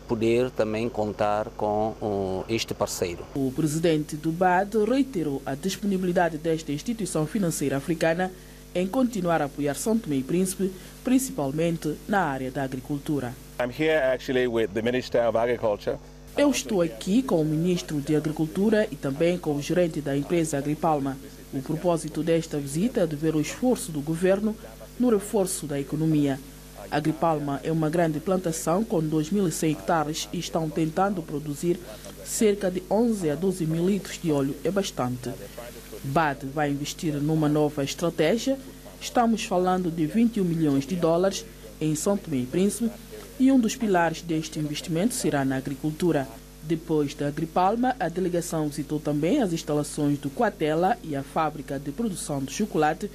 poder 0.07 0.51
também 0.51 0.87
contar 0.87 1.47
com 1.57 2.45
este 2.47 2.75
parceiro. 2.75 3.25
O 3.35 3.51
presidente 3.57 4.17
do 4.17 4.31
BAD 4.31 4.85
reiterou 4.87 5.41
a 5.47 5.55
disponibilidade 5.55 6.37
desta 6.37 6.73
instituição 6.73 7.27
financeira 7.27 7.79
africana 7.79 8.31
em 8.75 8.87
continuar 8.87 9.43
a 9.43 9.47
apoiar 9.47 9.75
São 9.75 9.99
Tomé 9.99 10.17
e 10.17 10.23
Príncipe, 10.23 10.73
principalmente 11.03 11.97
na 12.09 12.21
área 12.21 12.51
da 12.51 12.63
agricultura. 12.63 13.35
Eu 16.37 16.51
estou 16.51 16.81
aqui 16.81 17.23
com 17.23 17.41
o 17.41 17.45
ministro 17.45 18.01
de 18.01 18.15
Agricultura 18.15 18.87
e 18.91 18.97
também 18.97 19.37
com 19.37 19.55
o 19.55 19.63
gerente 19.63 20.01
da 20.01 20.17
empresa 20.17 20.59
Agripalma. 20.59 21.17
O 21.53 21.61
propósito 21.61 22.23
desta 22.23 22.59
visita 22.59 23.01
é 23.01 23.07
de 23.07 23.17
ver 23.17 23.35
o 23.35 23.41
esforço 23.41 23.91
do 23.91 24.01
governo 24.01 24.57
no 24.99 25.11
reforço 25.11 25.67
da 25.67 25.81
economia. 25.81 26.39
Agripalma 26.91 27.61
é 27.63 27.71
uma 27.71 27.91
grande 27.91 28.21
plantação 28.21 28.85
com 28.85 29.03
2.100 29.03 29.71
hectares 29.73 30.29
e 30.33 30.39
estão 30.39 30.69
tentando 30.69 31.23
produzir 31.23 31.79
cerca 32.31 32.71
de 32.71 32.83
11 32.89 33.31
a 33.31 33.35
12 33.35 33.67
mil 33.67 33.87
litros 33.89 34.19
de 34.23 34.31
óleo. 34.31 34.55
É 34.63 34.71
bastante. 34.71 35.31
BAD 36.05 36.47
vai 36.47 36.71
investir 36.71 37.15
numa 37.15 37.49
nova 37.49 37.83
estratégia. 37.83 38.57
Estamos 39.01 39.45
falando 39.45 39.91
de 39.91 40.07
21 40.07 40.45
milhões 40.45 40.87
de 40.87 40.95
dólares 40.95 41.45
em 41.81 41.95
São 41.95 42.17
Tomé 42.17 42.39
e 42.39 42.47
Príncipe 42.47 42.91
e 43.39 43.51
um 43.51 43.59
dos 43.59 43.75
pilares 43.75 44.23
deste 44.23 44.59
investimento 44.59 45.15
será 45.15 45.45
na 45.45 45.57
agricultura. 45.57 46.29
Depois 46.63 47.15
da 47.15 47.27
Agripalma, 47.27 47.97
a 47.99 48.09
delegação 48.09 48.69
visitou 48.69 49.01
também 49.01 49.43
as 49.43 49.53
instalações 49.53 50.19
do 50.19 50.31
Quatela 50.31 50.97
e 51.03 51.17
a 51.17 51.23
fábrica 51.23 51.79
de 51.79 51.91
produção 51.91 52.45
de 52.45 52.53
chocolate 52.53 53.11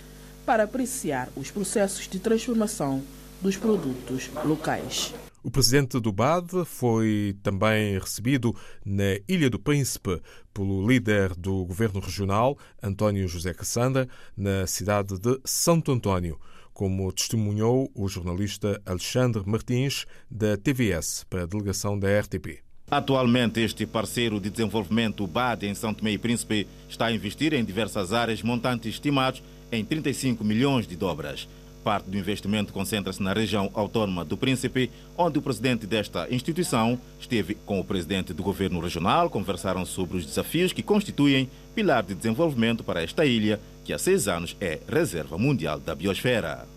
para 0.46 0.64
apreciar 0.64 1.30
os 1.36 1.52
processos 1.52 2.08
de 2.08 2.20
transformação 2.20 3.02
dos 3.42 3.56
produtos 3.56 4.30
locais. 4.44 5.14
O 5.46 5.52
presidente 5.52 6.00
do 6.00 6.12
BAD 6.12 6.66
foi 6.66 7.38
também 7.44 8.00
recebido 8.00 8.56
na 8.84 9.20
Ilha 9.28 9.48
do 9.48 9.60
Príncipe 9.60 10.20
pelo 10.52 10.88
líder 10.88 11.36
do 11.36 11.64
governo 11.66 12.00
regional, 12.00 12.58
António 12.82 13.28
José 13.28 13.54
Cassandra, 13.54 14.10
na 14.36 14.66
cidade 14.66 15.20
de 15.20 15.40
Santo 15.46 15.92
António, 15.92 16.40
como 16.74 17.12
testemunhou 17.14 17.92
o 17.94 18.08
jornalista 18.08 18.82
Alexandre 18.88 19.44
Martins, 19.46 20.08
da 20.32 20.58
TVS, 20.58 21.28
para 21.30 21.44
a 21.44 21.46
delegação 21.46 22.00
da 22.00 22.08
RTP. 22.22 22.64
Atualmente, 22.90 23.60
este 23.60 23.86
parceiro 23.86 24.40
de 24.40 24.50
desenvolvimento, 24.50 25.28
BAD, 25.28 25.68
em 25.68 25.76
São 25.76 25.94
Tomé 25.94 26.14
e 26.14 26.18
Príncipe, 26.18 26.68
está 26.90 27.06
a 27.06 27.14
investir 27.14 27.54
em 27.54 27.64
diversas 27.64 28.14
áreas, 28.14 28.42
montantes 28.42 28.96
estimados 28.96 29.44
em 29.72 29.86
35 29.86 30.44
milhões 30.44 30.88
de 30.88 30.96
dobras. 30.96 31.48
Parte 31.86 32.10
do 32.10 32.18
investimento 32.18 32.74
concentra-se 32.74 33.22
na 33.22 33.32
região 33.32 33.70
autónoma 33.76 34.26
do 34.26 34.36
Príncipe, 34.36 34.90
onde 35.16 35.38
o 35.38 35.42
presidente 35.42 35.86
desta 35.86 36.28
instituição 36.34 37.00
esteve 37.20 37.54
com 37.64 37.80
o 37.80 37.84
presidente 37.84 38.34
do 38.34 38.42
governo 38.42 38.80
regional, 38.80 39.30
conversaram 39.30 39.86
sobre 39.86 40.18
os 40.18 40.26
desafios 40.26 40.74
que 40.74 40.82
constituem 40.82 41.48
pilar 41.76 42.02
de 42.02 42.16
desenvolvimento 42.16 42.84
para 42.84 43.04
esta 43.04 43.24
ilha, 43.24 43.60
que 43.84 43.94
há 43.94 44.00
seis 44.00 44.28
anos 44.28 44.58
é 44.60 44.80
reserva 44.88 45.38
mundial 45.38 45.80
da 45.80 45.94
biosfera. 45.94 46.68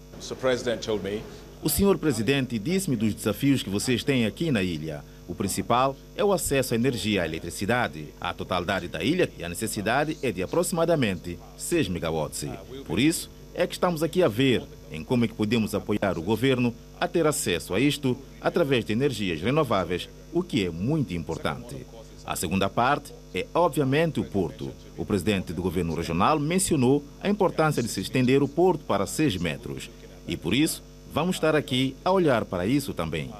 O 1.62 1.70
senhor 1.70 1.96
presidente 1.96 2.58
disse-me 2.58 2.94
dos 2.94 3.14
desafios 3.14 3.62
que 3.62 3.70
vocês 3.70 4.04
têm 4.04 4.26
aqui 4.26 4.50
na 4.50 4.62
ilha. 4.62 5.02
O 5.26 5.34
principal 5.34 5.96
é 6.14 6.22
o 6.22 6.34
acesso 6.34 6.74
à 6.74 6.76
energia 6.76 7.14
e 7.14 7.18
à 7.20 7.24
eletricidade. 7.24 8.08
A 8.20 8.34
totalidade 8.34 8.88
da 8.88 9.02
ilha 9.02 9.26
e 9.38 9.42
a 9.42 9.48
necessidade 9.48 10.18
é 10.22 10.30
de 10.30 10.42
aproximadamente 10.42 11.38
6 11.56 11.88
megawatts. 11.88 12.44
Por 12.86 13.00
isso, 13.00 13.30
é 13.54 13.66
que 13.66 13.72
estamos 13.72 14.02
aqui 14.02 14.22
a 14.22 14.28
ver 14.28 14.62
em 14.90 15.04
como 15.04 15.25
é 15.25 15.28
que 15.28 15.35
podemos 15.35 15.75
apoiar 15.75 16.18
o 16.18 16.23
governo 16.23 16.75
a 17.00 17.07
ter 17.07 17.26
acesso 17.26 17.75
a 17.75 17.80
isto 17.80 18.16
através 18.40 18.85
de 18.85 18.92
energias 18.92 19.40
renováveis, 19.40 20.09
o 20.33 20.42
que 20.42 20.64
é 20.64 20.71
muito 20.71 21.14
importante. 21.14 21.87
A 22.25 22.37
segunda 22.37 22.68
parte 22.68 23.12
é, 23.35 23.47
obviamente, 23.54 24.21
o 24.21 24.25
porto. 24.25 24.71
O 24.97 25.04
presidente 25.04 25.52
do 25.52 25.62
governo 25.62 25.95
regional 25.95 26.38
mencionou 26.38 27.04
a 27.21 27.28
importância 27.28 27.83
de 27.83 27.88
se 27.88 28.00
estender 28.00 28.42
o 28.42 28.49
porto 28.49 28.85
para 28.85 29.07
6 29.07 29.37
metros. 29.37 29.90
E 30.26 30.37
por 30.37 30.54
isso, 30.54 30.83
vamos 31.12 31.37
estar 31.37 31.54
aqui 31.54 31.97
a 32.04 32.11
olhar 32.11 32.45
para 32.45 32.66
isso 32.66 32.92
também. 32.92 33.30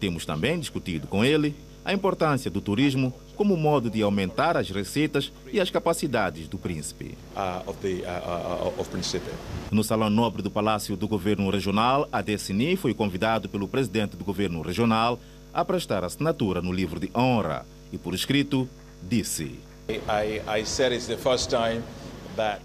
Temos 0.00 0.24
também 0.24 0.58
discutido 0.58 1.06
com 1.06 1.24
ele 1.24 1.54
a 1.84 1.92
importância 1.92 2.50
do 2.50 2.60
turismo 2.60 3.12
como 3.38 3.56
modo 3.56 3.88
de 3.88 4.02
aumentar 4.02 4.56
as 4.56 4.68
receitas 4.68 5.32
e 5.52 5.60
as 5.60 5.70
capacidades 5.70 6.48
do 6.48 6.58
príncipe. 6.58 7.16
Uh, 7.36 7.70
of 7.70 7.78
the, 7.80 8.02
uh, 8.02 8.68
uh, 8.68 9.70
no 9.70 9.84
Salão 9.84 10.10
Nobre 10.10 10.42
do 10.42 10.50
Palácio 10.50 10.96
do 10.96 11.06
Governo 11.06 11.48
Regional, 11.48 12.08
a 12.10 12.20
DSNI 12.20 12.74
foi 12.76 12.92
convidado 12.92 13.48
pelo 13.48 13.68
presidente 13.68 14.16
do 14.16 14.24
Governo 14.24 14.60
Regional 14.60 15.20
a 15.54 15.64
prestar 15.64 16.02
assinatura 16.02 16.60
no 16.60 16.72
livro 16.72 16.98
de 16.98 17.12
honra 17.14 17.64
e, 17.92 17.96
por 17.96 18.12
escrito, 18.12 18.68
disse. 19.08 19.60
I, 19.88 20.42
I 20.58 20.64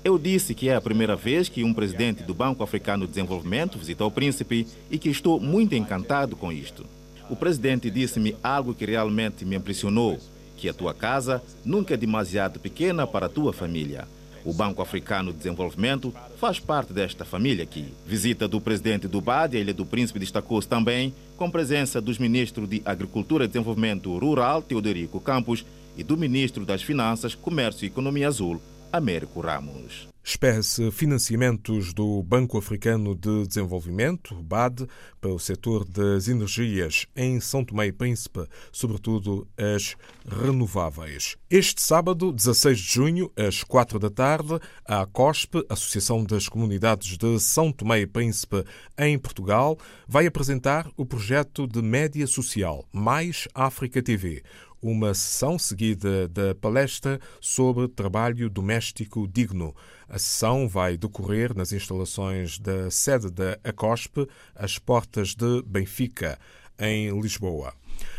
eu 0.03 0.17
disse 0.17 0.53
que 0.53 0.69
é 0.69 0.75
a 0.75 0.81
primeira 0.81 1.15
vez 1.15 1.49
que 1.49 1.63
um 1.63 1.73
presidente 1.73 2.23
do 2.23 2.33
Banco 2.33 2.63
Africano 2.63 3.05
de 3.05 3.13
Desenvolvimento 3.13 3.77
visita 3.77 4.05
o 4.05 4.11
príncipe 4.11 4.67
e 4.89 4.97
que 4.97 5.09
estou 5.09 5.39
muito 5.39 5.75
encantado 5.75 6.35
com 6.35 6.51
isto. 6.51 6.85
O 7.29 7.35
presidente 7.35 7.89
disse-me 7.89 8.35
algo 8.43 8.73
que 8.73 8.85
realmente 8.85 9.45
me 9.45 9.55
impressionou 9.55 10.19
que 10.63 10.69
a 10.69 10.73
tua 10.73 10.93
casa 10.93 11.43
nunca 11.65 11.93
é 11.93 11.97
demasiado 11.97 12.57
pequena 12.57 13.05
para 13.05 13.25
a 13.25 13.29
tua 13.29 13.51
família. 13.51 14.07
O 14.45 14.53
Banco 14.53 14.81
Africano 14.81 15.33
de 15.33 15.39
Desenvolvimento 15.39 16.13
faz 16.37 16.57
parte 16.57 16.93
desta 16.93 17.25
família 17.25 17.65
aqui. 17.65 17.93
Visita 18.05 18.47
do 18.47 18.61
presidente 18.61 19.05
do 19.05 19.19
BAD, 19.19 19.57
a 19.57 19.59
Ilha 19.59 19.73
do 19.73 19.85
Príncipe, 19.85 20.19
destacou-se 20.19 20.65
também 20.65 21.13
com 21.35 21.51
presença 21.51 21.99
dos 21.99 22.17
ministros 22.17 22.69
de 22.69 22.81
Agricultura 22.85 23.43
e 23.43 23.47
Desenvolvimento 23.49 24.17
Rural, 24.17 24.61
Teodorico 24.61 25.19
Campos, 25.19 25.65
e 25.97 26.03
do 26.03 26.15
ministro 26.15 26.65
das 26.65 26.81
Finanças, 26.81 27.35
Comércio 27.35 27.83
e 27.83 27.87
Economia 27.87 28.29
Azul, 28.29 28.61
Américo 28.93 29.41
Ramos. 29.41 30.07
Espera-se 30.23 30.91
financiamentos 30.91 31.95
do 31.95 32.21
Banco 32.21 32.59
Africano 32.59 33.15
de 33.15 33.47
Desenvolvimento, 33.47 34.35
BAD, 34.35 34.87
para 35.19 35.33
o 35.33 35.39
setor 35.39 35.83
das 35.83 36.27
energias 36.27 37.07
em 37.15 37.39
São 37.39 37.65
Tomé 37.65 37.87
e 37.87 37.91
Príncipe, 37.91 38.47
sobretudo 38.71 39.47
as 39.57 39.95
renováveis. 40.27 41.37
Este 41.49 41.81
sábado, 41.81 42.31
16 42.31 42.77
de 42.77 42.93
junho, 42.93 43.31
às 43.35 43.63
4 43.63 43.97
da 43.97 44.11
tarde, 44.11 44.59
a 44.85 45.07
COSP, 45.07 45.65
Associação 45.67 46.23
das 46.23 46.47
Comunidades 46.47 47.17
de 47.17 47.39
São 47.39 47.71
Tomé 47.71 48.01
e 48.01 48.07
Príncipe 48.07 48.63
em 48.95 49.17
Portugal, 49.17 49.75
vai 50.07 50.27
apresentar 50.27 50.87
o 50.95 51.03
projeto 51.03 51.67
de 51.67 51.81
média 51.81 52.27
social 52.27 52.85
Mais 52.93 53.47
África 53.55 54.03
TV, 54.03 54.43
uma 54.83 55.13
sessão 55.13 55.57
seguida 55.57 56.27
da 56.27 56.53
palestra 56.53 57.19
sobre 57.39 57.87
trabalho 57.87 58.49
doméstico 58.49 59.25
digno. 59.25 59.73
A 60.09 60.19
sessão 60.19 60.67
vai 60.67 60.97
decorrer 60.97 61.55
nas 61.55 61.71
instalações 61.71 62.59
da 62.59 62.91
sede 62.91 63.31
da 63.31 63.57
ACOSP, 63.63 64.27
às 64.53 64.77
portas 64.77 65.33
de 65.33 65.63
Benfica, 65.65 66.37
em 66.77 67.17
Lisboa. 67.19 67.73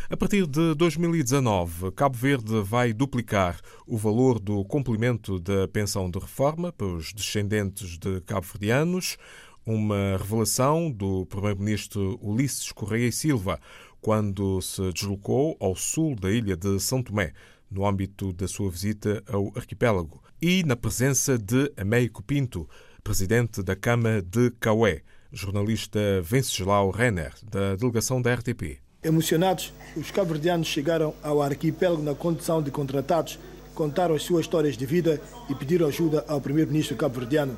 A 0.09 0.17
partir 0.17 0.47
de 0.47 0.73
2019, 0.73 1.91
Cabo 1.91 2.17
Verde 2.17 2.61
vai 2.63 2.93
duplicar 2.93 3.59
o 3.85 3.97
valor 3.97 4.39
do 4.39 4.65
complemento 4.65 5.39
da 5.39 5.67
pensão 5.67 6.09
de 6.09 6.17
reforma 6.17 6.71
para 6.71 6.87
os 6.87 7.13
descendentes 7.13 7.97
de 7.97 8.21
cabo-verdianos, 8.21 9.17
uma 9.65 10.17
revelação 10.17 10.91
do 10.91 11.25
primeiro-ministro 11.25 12.19
Ulisses 12.21 12.71
Correia 12.71 13.07
e 13.07 13.11
Silva 13.11 13.59
quando 14.05 14.61
se 14.61 14.91
deslocou 14.91 15.57
ao 15.59 15.75
sul 15.75 16.15
da 16.15 16.29
ilha 16.29 16.55
de 16.55 16.79
São 16.79 17.01
Tomé, 17.01 17.33
no 17.71 17.87
âmbito 17.87 18.31
da 18.31 18.47
sua 18.47 18.69
visita 18.69 19.23
ao 19.27 19.51
arquipélago, 19.55 20.21
e 20.39 20.63
na 20.63 20.75
presença 20.75 21.39
de 21.39 21.71
Américo 21.75 22.21
Pinto, 22.21 22.69
presidente 23.03 23.63
da 23.63 23.75
Câmara 23.75 24.21
de 24.21 24.51
Caué, 24.59 25.01
jornalista 25.31 25.99
Venceslau 26.21 26.91
Renner, 26.91 27.33
da 27.49 27.75
delegação 27.75 28.21
da 28.21 28.31
RTP. 28.35 28.77
Emocionados, 29.01 29.73
os 29.97 30.11
cabo-verdianos 30.11 30.67
chegaram 30.67 31.15
ao 31.23 31.41
arquipélago 31.41 32.03
na 32.03 32.13
condição 32.13 32.61
de 32.61 32.69
contratados, 32.69 33.39
contaram 33.73 34.13
as 34.13 34.21
suas 34.21 34.41
histórias 34.41 34.77
de 34.77 34.85
vida 34.85 35.19
e 35.49 35.55
pediram 35.55 35.87
ajuda 35.87 36.23
ao 36.27 36.39
primeiro-ministro 36.39 36.95
cabo-verdiano. 36.95 37.57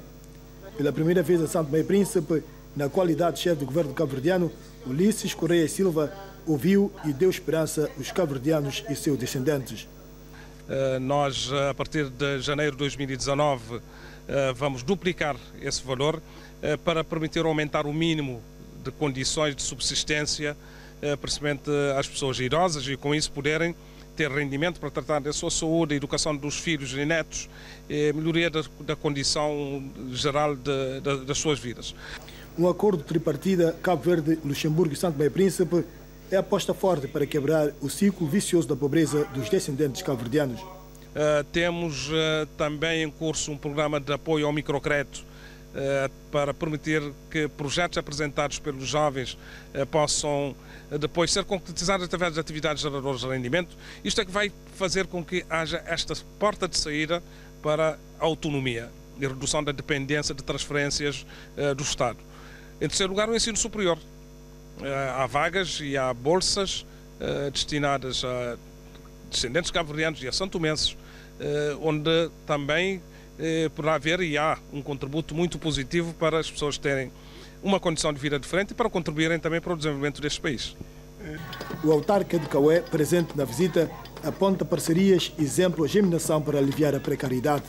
Pela 0.77 0.93
primeira 0.93 1.21
vez 1.21 1.41
a 1.41 1.47
Santo 1.47 1.69
Meio 1.69 1.83
Príncipe, 1.83 2.41
na 2.73 2.87
qualidade 2.87 3.35
de 3.35 3.43
chefe 3.43 3.59
do 3.59 3.65
governo 3.65 3.93
cabo-verdiano, 3.93 4.49
Ulisses 4.85 5.33
Correia 5.33 5.67
Silva 5.67 6.13
ouviu 6.47 6.91
e 7.05 7.13
deu 7.13 7.29
esperança 7.29 7.89
aos 7.97 8.11
cabo-verdianos 8.11 8.83
e 8.89 8.95
seus 8.95 9.17
descendentes. 9.17 9.87
Uh, 10.67 10.99
nós, 10.99 11.51
a 11.69 11.73
partir 11.73 12.09
de 12.09 12.39
janeiro 12.39 12.73
de 12.73 12.79
2019, 12.79 13.75
uh, 13.75 13.81
vamos 14.55 14.83
duplicar 14.83 15.35
esse 15.61 15.83
valor 15.83 16.21
para 16.83 17.03
permitir 17.03 17.45
aumentar 17.45 17.85
o 17.85 17.93
mínimo 17.93 18.41
de 18.83 18.89
condições 18.89 19.55
de 19.55 19.61
subsistência 19.61 20.57
eh, 20.99 21.15
principalmente 21.15 21.69
às 21.95 22.07
pessoas 22.07 22.39
idosas, 22.39 22.87
e 22.87 22.97
com 22.97 23.13
isso 23.13 23.31
poderem 23.31 23.75
ter 24.15 24.31
rendimento 24.31 24.79
para 24.79 24.89
tratar 24.89 25.19
da 25.19 25.31
sua 25.31 25.51
saúde, 25.51 25.93
a 25.93 25.97
educação 25.97 26.35
dos 26.35 26.57
filhos 26.57 26.91
e 26.93 27.05
netos, 27.05 27.47
e 27.87 28.11
melhoria 28.13 28.49
da, 28.49 28.63
da 28.79 28.95
condição 28.95 29.83
geral 30.11 30.55
de, 30.55 30.99
de, 31.01 31.25
das 31.25 31.37
suas 31.37 31.59
vidas. 31.59 31.93
Um 32.57 32.67
acordo 32.67 33.03
tripartida 33.03 33.75
Cabo 33.83 34.01
Verde, 34.01 34.39
Luxemburgo 34.43 34.91
e 34.91 34.97
Santo 34.97 35.19
Meio 35.19 35.29
Príncipe 35.29 35.85
é 36.31 36.37
aposta 36.37 36.73
forte 36.73 37.07
para 37.07 37.25
quebrar 37.25 37.71
o 37.81 37.89
ciclo 37.89 38.27
vicioso 38.27 38.67
da 38.67 38.75
pobreza 38.75 39.25
dos 39.33 39.49
descendentes 39.49 40.01
cabo-verdianos. 40.01 40.61
Uh, 40.61 41.43
temos 41.51 42.09
uh, 42.09 42.45
também 42.57 43.03
em 43.03 43.09
curso 43.09 43.51
um 43.51 43.57
programa 43.57 43.99
de 43.99 44.11
apoio 44.13 44.45
ao 44.45 44.53
microcrédito 44.53 45.21
uh, 45.21 46.11
para 46.31 46.53
permitir 46.53 47.01
que 47.31 47.47
projetos 47.47 47.97
apresentados 47.97 48.59
pelos 48.59 48.87
jovens 48.87 49.37
possam 49.89 50.55
depois 50.99 51.31
ser 51.31 51.43
concretizado 51.43 52.03
através 52.03 52.33
de 52.33 52.39
atividades 52.39 52.81
geradoras 52.81 53.21
de 53.21 53.27
rendimento. 53.27 53.75
Isto 54.03 54.21
é 54.21 54.25
que 54.25 54.31
vai 54.31 54.51
fazer 54.75 55.07
com 55.07 55.23
que 55.23 55.45
haja 55.49 55.81
esta 55.85 56.13
porta 56.39 56.67
de 56.67 56.77
saída 56.77 57.21
para 57.61 57.97
a 58.19 58.25
autonomia 58.25 58.89
e 59.19 59.27
redução 59.27 59.63
da 59.63 59.71
dependência 59.71 60.33
de 60.33 60.43
transferências 60.43 61.25
do 61.75 61.83
Estado. 61.83 62.19
Em 62.79 62.87
terceiro 62.87 63.11
lugar, 63.11 63.27
o 63.27 63.35
ensino 63.35 63.57
superior. 63.57 63.97
Uh, 64.79 64.85
há 65.15 65.25
vagas 65.25 65.79
e 65.81 65.97
há 65.97 66.13
bolsas 66.13 66.85
uh, 67.19 67.49
destinadas 67.51 68.23
a 68.23 68.57
descendentes 69.29 69.71
cabo-verdianos 69.71 70.21
e 70.23 70.27
a 70.27 70.31
santomenses, 70.31 70.95
onde 71.81 72.29
também 72.45 73.01
poderá 73.75 73.95
haver 73.95 74.21
e 74.21 74.37
há 74.37 74.57
um 74.71 74.81
contributo 74.81 75.35
muito 75.35 75.59
positivo 75.59 76.13
para 76.13 76.39
as 76.39 76.49
pessoas 76.49 76.77
terem 76.77 77.11
uma 77.61 77.77
condição 77.77 78.13
de 78.13 78.19
vida 78.21 78.39
diferente 78.39 78.71
e 78.71 78.73
para 78.73 78.89
contribuírem 78.89 79.37
também 79.37 79.59
para 79.59 79.73
o 79.73 79.75
desenvolvimento 79.75 80.21
deste 80.21 80.39
país. 80.39 80.77
O 81.83 81.91
autarca 81.91 82.39
de 82.39 82.47
Caué, 82.47 82.79
presente 82.79 83.35
na 83.35 83.43
visita, 83.43 83.91
aponta 84.23 84.63
parcerias, 84.63 85.33
exemplo, 85.37 85.83
a 85.83 85.87
geminação 85.89 86.41
para 86.41 86.57
aliviar 86.57 86.95
a 86.95 86.99
precariedade. 87.01 87.65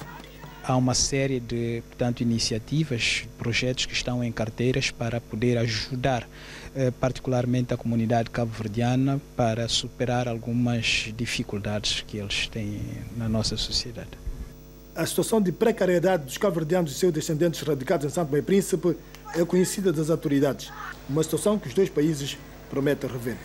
Há 0.62 0.76
uma 0.76 0.94
série 0.94 1.40
de 1.40 1.82
portanto, 1.88 2.20
iniciativas, 2.20 3.26
projetos 3.38 3.86
que 3.86 3.94
estão 3.94 4.22
em 4.22 4.30
carteiras 4.30 4.90
para 4.90 5.20
poder 5.20 5.58
ajudar 5.58 6.28
eh, 6.78 6.92
particularmente 6.92 7.74
a 7.74 7.76
comunidade 7.76 8.30
cabo-verdiana 8.30 9.20
para 9.34 9.66
superar 9.66 10.28
algumas 10.28 11.12
dificuldades 11.16 12.04
que 12.06 12.18
eles 12.18 12.46
têm 12.46 12.80
na 13.16 13.28
nossa 13.28 13.56
sociedade. 13.56 14.10
A 14.94 15.04
situação 15.04 15.42
de 15.42 15.50
precariedade 15.50 16.26
dos 16.26 16.38
cabo-verdianos 16.38 16.92
e 16.92 16.94
seus 16.94 17.12
descendentes 17.12 17.62
radicados 17.62 18.06
em 18.06 18.10
Santo 18.10 18.30
Meio 18.30 18.44
Príncipe 18.44 18.96
é 19.34 19.44
conhecida 19.44 19.92
das 19.92 20.08
autoridades, 20.08 20.70
uma 21.10 21.24
situação 21.24 21.58
que 21.58 21.66
os 21.66 21.74
dois 21.74 21.88
países 21.88 22.38
prometem 22.70 23.10
rever. 23.10 23.36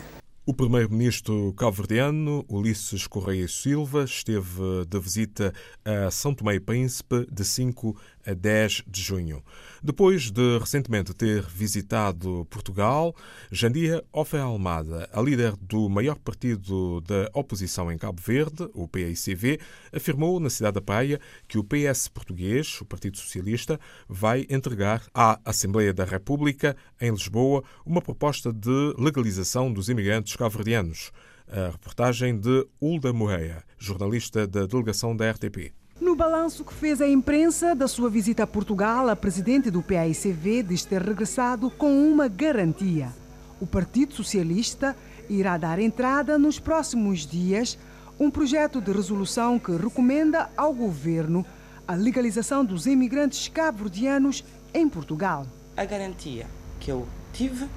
O 0.46 0.52
primeiro-ministro 0.52 1.54
calverdiano, 1.54 2.44
Ulisses 2.48 3.06
Correia 3.06 3.48
Silva, 3.48 4.04
esteve 4.04 4.84
de 4.86 5.00
visita 5.00 5.54
a 5.82 6.10
São 6.10 6.34
Tomé 6.34 6.56
e 6.56 6.60
Príncipe 6.60 7.26
de 7.32 7.44
5 7.44 7.96
a 8.26 8.34
10 8.34 8.84
de 8.86 9.02
junho. 9.02 9.42
Depois 9.82 10.30
de 10.30 10.58
recentemente 10.58 11.12
ter 11.12 11.42
visitado 11.42 12.46
Portugal, 12.50 13.14
Jandia 13.50 14.02
Ofe 14.12 14.36
Almada, 14.36 15.08
a 15.12 15.20
líder 15.20 15.54
do 15.60 15.88
maior 15.88 16.16
partido 16.18 17.00
da 17.02 17.28
oposição 17.34 17.92
em 17.92 17.98
Cabo 17.98 18.20
Verde, 18.20 18.68
o 18.72 18.88
PICV, 18.88 19.60
afirmou 19.92 20.40
na 20.40 20.48
cidade 20.48 20.74
da 20.74 20.80
Praia 20.80 21.20
que 21.46 21.58
o 21.58 21.64
PS 21.64 22.08
português, 22.08 22.80
o 22.80 22.84
Partido 22.84 23.18
Socialista, 23.18 23.78
vai 24.08 24.46
entregar 24.48 25.02
à 25.12 25.38
Assembleia 25.44 25.92
da 25.92 26.04
República, 26.04 26.76
em 27.00 27.10
Lisboa, 27.10 27.62
uma 27.84 28.00
proposta 28.00 28.52
de 28.52 28.94
legalização 28.98 29.72
dos 29.72 29.88
imigrantes 29.88 30.34
cabo-verdianos. 30.34 31.12
A 31.46 31.70
reportagem 31.70 32.38
de 32.38 32.66
Hulda 32.80 33.12
Moreira, 33.12 33.62
jornalista 33.78 34.46
da 34.46 34.64
delegação 34.64 35.14
da 35.14 35.30
RTP. 35.30 35.83
No 36.00 36.16
balanço 36.16 36.64
que 36.64 36.74
fez 36.74 37.00
à 37.00 37.08
imprensa 37.08 37.72
da 37.72 37.86
sua 37.86 38.10
visita 38.10 38.42
a 38.42 38.46
Portugal, 38.46 39.08
a 39.08 39.14
presidente 39.14 39.70
do 39.70 39.80
PAICV 39.80 40.64
diz 40.64 40.84
ter 40.84 41.00
regressado 41.00 41.70
com 41.70 42.10
uma 42.10 42.26
garantia. 42.26 43.12
O 43.60 43.66
Partido 43.66 44.12
Socialista 44.12 44.96
irá 45.30 45.56
dar 45.56 45.78
entrada 45.78 46.36
nos 46.36 46.58
próximos 46.58 47.24
dias 47.24 47.78
um 48.18 48.28
projeto 48.28 48.80
de 48.80 48.90
resolução 48.90 49.56
que 49.56 49.70
recomenda 49.70 50.50
ao 50.56 50.74
governo 50.74 51.46
a 51.86 51.94
legalização 51.94 52.64
dos 52.64 52.86
imigrantes 52.86 53.46
cabo-verdianos 53.46 54.44
em 54.74 54.88
Portugal. 54.88 55.46
A 55.76 55.84
garantia 55.84 56.46
que 56.80 56.90
eu 56.90 57.06
tive 57.32 57.68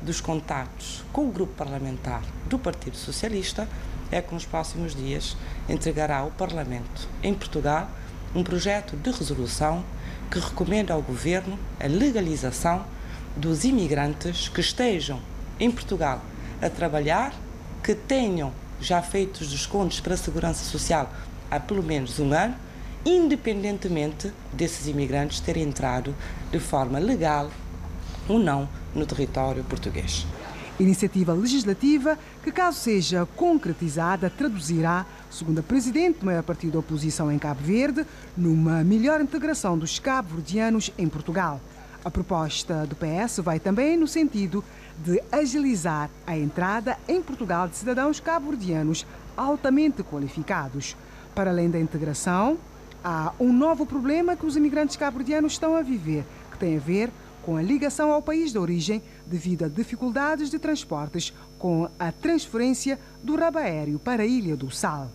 dos 0.00 0.22
contatos 0.22 1.04
com 1.12 1.26
o 1.28 1.30
grupo 1.30 1.52
parlamentar 1.52 2.22
do 2.48 2.58
Partido 2.58 2.96
Socialista 2.96 3.68
é 4.10 4.20
que 4.20 4.32
nos 4.32 4.44
próximos 4.44 4.94
dias 4.94 5.36
entregará 5.68 6.18
ao 6.18 6.30
Parlamento 6.30 7.08
em 7.22 7.34
Portugal 7.34 7.90
um 8.34 8.42
projeto 8.42 8.96
de 8.96 9.10
resolução 9.10 9.84
que 10.30 10.38
recomenda 10.38 10.92
ao 10.92 11.02
Governo 11.02 11.58
a 11.80 11.86
legalização 11.86 12.84
dos 13.36 13.64
imigrantes 13.64 14.48
que 14.48 14.60
estejam 14.60 15.20
em 15.58 15.70
Portugal 15.70 16.20
a 16.60 16.68
trabalhar, 16.68 17.32
que 17.82 17.94
tenham 17.94 18.52
já 18.80 19.00
feito 19.00 19.40
os 19.40 19.50
descontos 19.50 20.00
para 20.00 20.14
a 20.14 20.16
Segurança 20.16 20.64
Social 20.64 21.10
há 21.50 21.58
pelo 21.58 21.82
menos 21.82 22.18
um 22.18 22.32
ano, 22.32 22.54
independentemente 23.04 24.32
desses 24.52 24.86
imigrantes 24.86 25.40
terem 25.40 25.64
entrado 25.64 26.14
de 26.50 26.58
forma 26.58 26.98
legal 26.98 27.50
ou 28.28 28.38
não 28.38 28.68
no 28.94 29.06
território 29.06 29.64
português. 29.64 30.26
Iniciativa 30.78 31.32
legislativa 31.32 32.16
que, 32.40 32.52
caso 32.52 32.78
seja 32.78 33.26
concretizada, 33.34 34.30
traduzirá, 34.30 35.04
segundo 35.28 35.58
a 35.58 35.62
presidente 35.62 36.20
do 36.20 36.26
maior 36.26 36.44
partido 36.44 36.74
da 36.74 36.78
oposição 36.78 37.32
em 37.32 37.38
Cabo 37.38 37.60
Verde, 37.62 38.06
numa 38.36 38.84
melhor 38.84 39.20
integração 39.20 39.76
dos 39.76 39.98
cabo-verdianos 39.98 40.92
em 40.96 41.08
Portugal. 41.08 41.60
A 42.04 42.10
proposta 42.12 42.86
do 42.86 42.94
PS 42.94 43.38
vai 43.38 43.58
também 43.58 43.96
no 43.96 44.06
sentido 44.06 44.64
de 45.04 45.20
agilizar 45.32 46.10
a 46.24 46.38
entrada 46.38 46.96
em 47.08 47.20
Portugal 47.20 47.66
de 47.66 47.74
cidadãos 47.74 48.20
cabo-verdianos 48.20 49.04
altamente 49.36 50.04
qualificados. 50.04 50.96
Para 51.34 51.50
além 51.50 51.68
da 51.68 51.80
integração, 51.80 52.56
há 53.02 53.32
um 53.40 53.52
novo 53.52 53.84
problema 53.84 54.36
que 54.36 54.46
os 54.46 54.56
imigrantes 54.56 54.94
cabo-verdianos 54.94 55.54
estão 55.54 55.74
a 55.74 55.82
viver, 55.82 56.24
que 56.52 56.58
tem 56.58 56.76
a 56.76 56.80
ver 56.80 57.10
com 57.10 57.27
a 57.56 57.62
ligação 57.62 58.12
ao 58.12 58.22
país 58.22 58.52
de 58.52 58.58
origem 58.58 59.02
devido 59.26 59.64
a 59.64 59.68
dificuldades 59.68 60.50
de 60.50 60.58
transportes 60.58 61.32
com 61.58 61.88
a 61.98 62.12
transferência 62.12 62.98
do 63.22 63.36
rabo 63.36 63.58
aéreo 63.58 63.98
para 63.98 64.22
a 64.22 64.26
Ilha 64.26 64.56
do 64.56 64.70
Sal. 64.70 65.10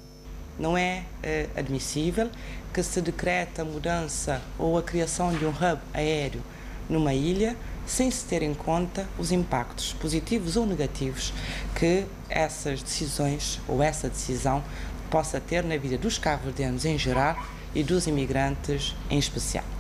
Não 0.58 0.78
é 0.78 1.06
eh, 1.22 1.50
admissível 1.56 2.30
que 2.74 2.84
se 2.84 3.02
decrete 3.02 3.62
a 3.62 3.66
mudança 3.66 4.42
ou 4.58 4.78
a 4.78 4.84
criação 4.84 5.34
de 5.34 5.46
um 5.46 5.50
hub 5.50 5.80
aéreo 5.94 6.42
numa 6.90 7.14
ilha 7.14 7.56
sem 7.86 8.10
se 8.10 8.26
ter 8.26 8.42
em 8.42 8.54
conta 8.54 9.08
os 9.18 9.32
impactos 9.32 9.94
positivos 9.94 10.56
ou 10.56 10.66
negativos 10.66 11.34
que 11.76 12.06
essas 12.30 12.82
decisões 12.82 13.60
ou 13.68 13.82
essa 13.82 14.10
decisão 14.10 14.64
possa 15.10 15.40
ter 15.40 15.64
na 15.64 15.78
vida 15.78 15.98
dos 15.98 16.18
cabo-verdianos 16.18 16.86
em 16.86 16.98
geral 16.98 17.38
e 17.76 17.84
dos 17.84 18.08
imigrantes 18.08 18.96
em 19.10 19.20
especial. 19.20 19.73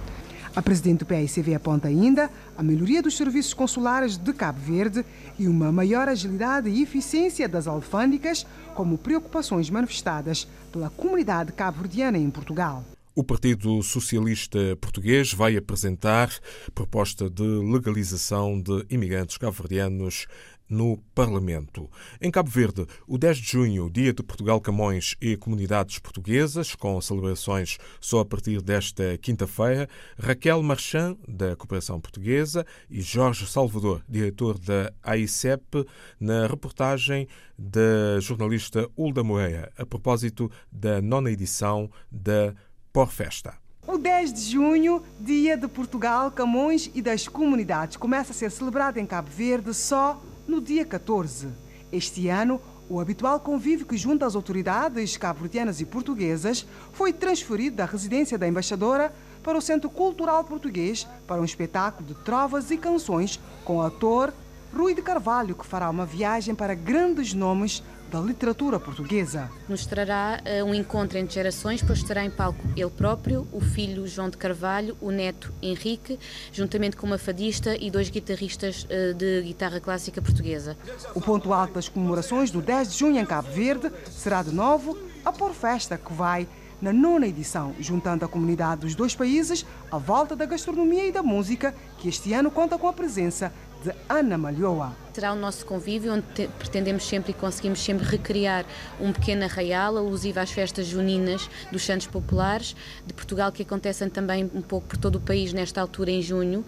A 0.55 0.61
presidente 0.61 0.99
do 0.99 1.05
PICV 1.07 1.55
aponta 1.55 1.87
ainda 1.87 2.29
a 2.55 2.61
melhoria 2.61 3.01
dos 3.01 3.17
serviços 3.17 3.55
consulares 3.55 4.17
de 4.17 4.31
Cabo 4.33 4.59
Verde 4.59 5.03
e 5.39 5.47
uma 5.47 5.71
maior 5.71 6.07
agilidade 6.07 6.69
e 6.69 6.83
eficiência 6.83 7.49
das 7.49 7.65
alfândegas 7.65 8.45
como 8.75 8.95
preocupações 8.95 9.71
manifestadas 9.71 10.47
pela 10.71 10.91
comunidade 10.91 11.51
cabo-verdiana 11.53 12.19
em 12.19 12.29
Portugal. 12.29 12.85
O 13.15 13.23
Partido 13.23 13.81
Socialista 13.81 14.59
Português 14.79 15.33
vai 15.33 15.57
apresentar 15.57 16.29
proposta 16.73 17.29
de 17.29 17.43
legalização 17.43 18.59
de 18.59 18.85
imigrantes 18.91 19.37
cabo-verdianos 19.37 20.27
no 20.73 20.97
Parlamento. 21.13 21.89
Em 22.19 22.31
Cabo 22.31 22.49
Verde, 22.49 22.87
o 23.07 23.17
10 23.17 23.37
de 23.37 23.51
junho, 23.51 23.89
Dia 23.89 24.11
de 24.11 24.23
Portugal 24.23 24.59
Camões 24.59 25.15
e 25.21 25.37
Comunidades 25.37 25.99
Portuguesas, 25.99 26.73
com 26.73 26.99
celebrações 26.99 27.77
só 28.01 28.21
a 28.21 28.25
partir 28.25 28.61
desta 28.61 29.17
quinta-feira, 29.19 29.87
Raquel 30.17 30.61
Marchand, 30.63 31.15
da 31.27 31.55
Cooperação 31.55 32.01
Portuguesa, 32.01 32.65
e 32.89 33.01
Jorge 33.01 33.45
Salvador, 33.45 34.03
diretor 34.09 34.57
da 34.57 34.91
AICEP, 35.03 35.85
na 36.19 36.47
reportagem 36.47 37.27
da 37.57 38.19
jornalista 38.19 38.89
Hulda 38.97 39.23
Moreira, 39.23 39.71
a 39.77 39.85
propósito 39.85 40.51
da 40.71 41.01
nona 41.01 41.29
edição 41.29 41.89
da 42.11 42.53
Porfesta. 42.91 43.53
O 43.85 43.97
10 43.97 44.33
de 44.33 44.51
junho, 44.51 45.03
Dia 45.19 45.55
de 45.55 45.67
Portugal, 45.67 46.31
Camões 46.31 46.89
e 46.95 47.01
das 47.01 47.27
Comunidades, 47.27 47.97
começa 47.97 48.31
a 48.31 48.35
ser 48.35 48.49
celebrado 48.49 48.97
em 48.97 49.05
Cabo 49.05 49.29
Verde 49.29 49.73
só 49.73 50.19
no 50.47 50.61
dia 50.61 50.85
14. 50.85 51.47
Este 51.91 52.27
ano, 52.27 52.59
o 52.89 52.99
habitual 52.99 53.39
convívio 53.39 53.85
que 53.85 53.97
junta 53.97 54.25
as 54.25 54.35
autoridades 54.35 55.15
cabo-verdianas 55.17 55.79
e 55.79 55.85
portuguesas 55.85 56.65
foi 56.91 57.13
transferido 57.13 57.77
da 57.77 57.85
residência 57.85 58.37
da 58.37 58.47
embaixadora 58.47 59.13
para 59.41 59.57
o 59.57 59.61
Centro 59.61 59.89
Cultural 59.89 60.43
Português 60.43 61.07
para 61.27 61.41
um 61.41 61.45
espetáculo 61.45 62.07
de 62.07 62.15
trovas 62.15 62.71
e 62.71 62.77
canções 62.77 63.39
com 63.63 63.77
o 63.77 63.81
ator 63.81 64.33
Rui 64.75 64.95
de 64.95 65.01
Carvalho, 65.03 65.55
que 65.55 65.65
fará 65.65 65.89
uma 65.89 66.05
viagem 66.05 66.55
para 66.55 66.73
grandes 66.73 67.33
nomes 67.33 67.83
da 68.11 68.19
literatura 68.19 68.79
portuguesa. 68.79 69.49
Mostrará 69.69 70.41
uh, 70.41 70.65
um 70.65 70.73
encontro 70.73 71.17
entre 71.17 71.33
gerações, 71.33 71.81
pois 71.81 71.99
estará 71.99 72.25
em 72.25 72.29
palco 72.29 72.59
ele 72.75 72.89
próprio, 72.89 73.47
o 73.51 73.61
filho 73.61 74.07
João 74.07 74.29
de 74.29 74.37
Carvalho, 74.37 74.97
o 74.99 75.11
neto 75.11 75.53
Henrique, 75.61 76.19
juntamente 76.51 76.95
com 76.95 77.05
uma 77.05 77.17
fadista 77.17 77.75
e 77.79 77.91
dois 77.91 78.09
guitarristas 78.09 78.85
uh, 78.85 79.13
de 79.13 79.43
guitarra 79.43 79.79
clássica 79.79 80.21
portuguesa. 80.21 80.75
O 81.13 81.21
ponto 81.21 81.53
alto 81.53 81.73
das 81.75 81.87
comemorações 81.87 82.49
do 82.49 82.61
10 82.61 82.93
de 82.93 82.97
junho 82.97 83.19
em 83.19 83.25
Cabo 83.25 83.51
Verde 83.51 83.91
será 84.09 84.41
de 84.41 84.51
novo 84.53 84.97
a 85.23 85.31
Por 85.31 85.53
Festa, 85.53 85.97
que 85.97 86.13
vai 86.13 86.47
na 86.83 86.91
nona 86.91 87.25
edição, 87.25 87.73
juntando 87.79 88.25
a 88.25 88.27
comunidade 88.27 88.81
dos 88.81 88.93
dois 88.93 89.15
países 89.15 89.65
à 89.89 89.97
volta 89.97 90.35
da 90.35 90.45
gastronomia 90.45 91.07
e 91.07 91.13
da 91.13 91.23
música, 91.23 91.73
que 91.97 92.09
este 92.09 92.33
ano 92.33 92.51
conta 92.51 92.77
com 92.77 92.89
a 92.89 92.93
presença 92.93 93.53
de 93.83 93.93
Ana 94.07 94.37
Malhoa. 94.37 94.93
Será 95.13 95.33
o 95.33 95.35
nosso 95.35 95.65
convívio 95.65 96.13
onde 96.13 96.23
te, 96.33 96.47
pretendemos 96.57 97.05
sempre 97.05 97.31
e 97.31 97.33
conseguimos 97.33 97.83
sempre 97.83 98.05
recriar 98.05 98.65
um 98.99 99.11
pequeno 99.11 99.43
arraial 99.43 99.97
alusivo 99.97 100.39
às 100.39 100.51
festas 100.51 100.87
juninas 100.87 101.49
dos 101.71 101.85
Santos 101.85 102.07
Populares 102.07 102.75
de 103.05 103.13
Portugal 103.13 103.51
que 103.51 103.61
acontecem 103.63 104.09
também 104.09 104.49
um 104.55 104.61
pouco 104.61 104.87
por 104.87 104.97
todo 104.97 105.17
o 105.17 105.19
país 105.19 105.53
nesta 105.53 105.81
altura 105.81 106.11
em 106.11 106.21
junho. 106.21 106.65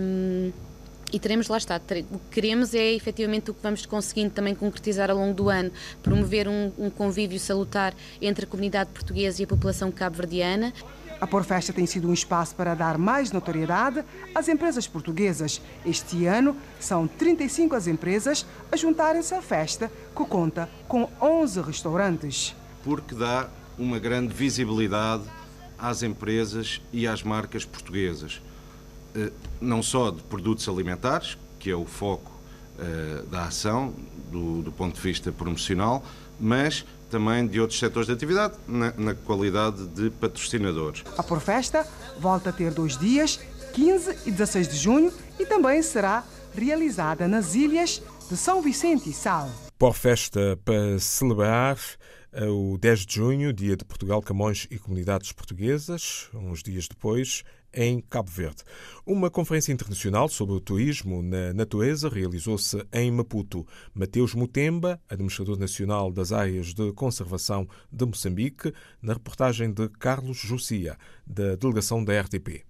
Um, 0.00 0.52
e 1.12 1.18
teremos 1.20 1.46
lá 1.46 1.56
está. 1.56 1.76
O 1.76 2.18
que 2.18 2.30
queremos 2.32 2.74
é 2.74 2.92
efetivamente 2.92 3.48
o 3.48 3.54
que 3.54 3.62
vamos 3.62 3.86
conseguindo 3.86 4.30
também 4.30 4.52
concretizar 4.52 5.12
ao 5.12 5.16
longo 5.16 5.32
do 5.32 5.48
ano, 5.48 5.70
promover 6.02 6.48
um, 6.48 6.72
um 6.76 6.90
convívio 6.90 7.38
salutar 7.38 7.94
entre 8.20 8.44
a 8.44 8.48
comunidade 8.48 8.90
portuguesa 8.90 9.40
e 9.40 9.44
a 9.44 9.46
população 9.46 9.92
cabo-verdiana. 9.92 10.72
A 11.20 11.26
Porfesta 11.26 11.72
tem 11.72 11.86
sido 11.86 12.08
um 12.08 12.12
espaço 12.12 12.54
para 12.54 12.74
dar 12.74 12.98
mais 12.98 13.30
notoriedade 13.30 14.04
às 14.34 14.48
empresas 14.48 14.86
portuguesas. 14.86 15.60
Este 15.84 16.26
ano 16.26 16.56
são 16.78 17.06
35 17.06 17.74
as 17.74 17.86
empresas 17.86 18.44
a 18.70 18.76
juntarem-se 18.76 19.34
à 19.34 19.40
festa, 19.40 19.90
que 20.14 20.24
conta 20.24 20.68
com 20.88 21.08
11 21.20 21.60
restaurantes. 21.62 22.54
Porque 22.82 23.14
dá 23.14 23.48
uma 23.78 23.98
grande 23.98 24.34
visibilidade 24.34 25.24
às 25.78 26.02
empresas 26.02 26.80
e 26.92 27.06
às 27.06 27.22
marcas 27.22 27.64
portuguesas, 27.64 28.40
eh, 29.14 29.32
não 29.60 29.82
só 29.82 30.10
de 30.10 30.22
produtos 30.22 30.68
alimentares, 30.68 31.36
que 31.58 31.70
é 31.70 31.76
o 31.76 31.84
foco 31.84 32.30
eh, 32.78 33.24
da 33.30 33.44
ação 33.44 33.94
do, 34.30 34.62
do 34.62 34.72
ponto 34.72 34.96
de 34.96 35.00
vista 35.00 35.32
promocional, 35.32 36.04
mas 36.40 36.84
também 37.14 37.46
de 37.46 37.60
outros 37.60 37.78
setores 37.78 38.08
de 38.08 38.12
atividade, 38.12 38.54
na, 38.66 38.92
na 38.96 39.14
qualidade 39.14 39.86
de 39.86 40.10
patrocinadores. 40.10 41.04
A 41.16 41.22
Porfesta 41.22 41.86
volta 42.18 42.50
a 42.50 42.52
ter 42.52 42.74
dois 42.74 42.98
dias, 42.98 43.38
15 43.72 44.18
e 44.26 44.32
16 44.32 44.66
de 44.66 44.76
junho, 44.76 45.12
e 45.38 45.46
também 45.46 45.80
será 45.80 46.24
realizada 46.56 47.28
nas 47.28 47.54
ilhas 47.54 48.02
de 48.28 48.36
São 48.36 48.60
Vicente 48.60 49.08
e 49.08 49.12
Sal. 49.12 49.48
Porfesta 49.78 50.58
para 50.64 50.98
celebrar 50.98 51.78
eh, 52.32 52.48
o 52.48 52.76
10 52.78 53.06
de 53.06 53.14
junho, 53.14 53.52
dia 53.52 53.76
de 53.76 53.84
Portugal, 53.84 54.20
Camões 54.20 54.66
e 54.68 54.76
Comunidades 54.76 55.30
Portuguesas, 55.30 56.28
uns 56.34 56.64
dias 56.64 56.88
depois, 56.88 57.44
em 57.74 58.00
Cabo 58.00 58.30
Verde. 58.30 58.62
Uma 59.06 59.30
conferência 59.30 59.72
internacional 59.72 60.28
sobre 60.28 60.54
o 60.54 60.60
turismo 60.60 61.22
na 61.22 61.52
natureza 61.52 62.08
realizou-se 62.08 62.86
em 62.92 63.10
Maputo. 63.10 63.66
Mateus 63.94 64.34
Mutemba, 64.34 65.00
administrador 65.08 65.58
nacional 65.58 66.10
das 66.10 66.32
áreas 66.32 66.72
de 66.72 66.92
conservação 66.92 67.68
de 67.92 68.04
Moçambique, 68.04 68.72
na 69.02 69.12
reportagem 69.12 69.72
de 69.72 69.88
Carlos 69.88 70.38
Jussia, 70.38 70.96
da 71.26 71.56
delegação 71.56 72.04
da 72.04 72.20
RTP. 72.20 72.64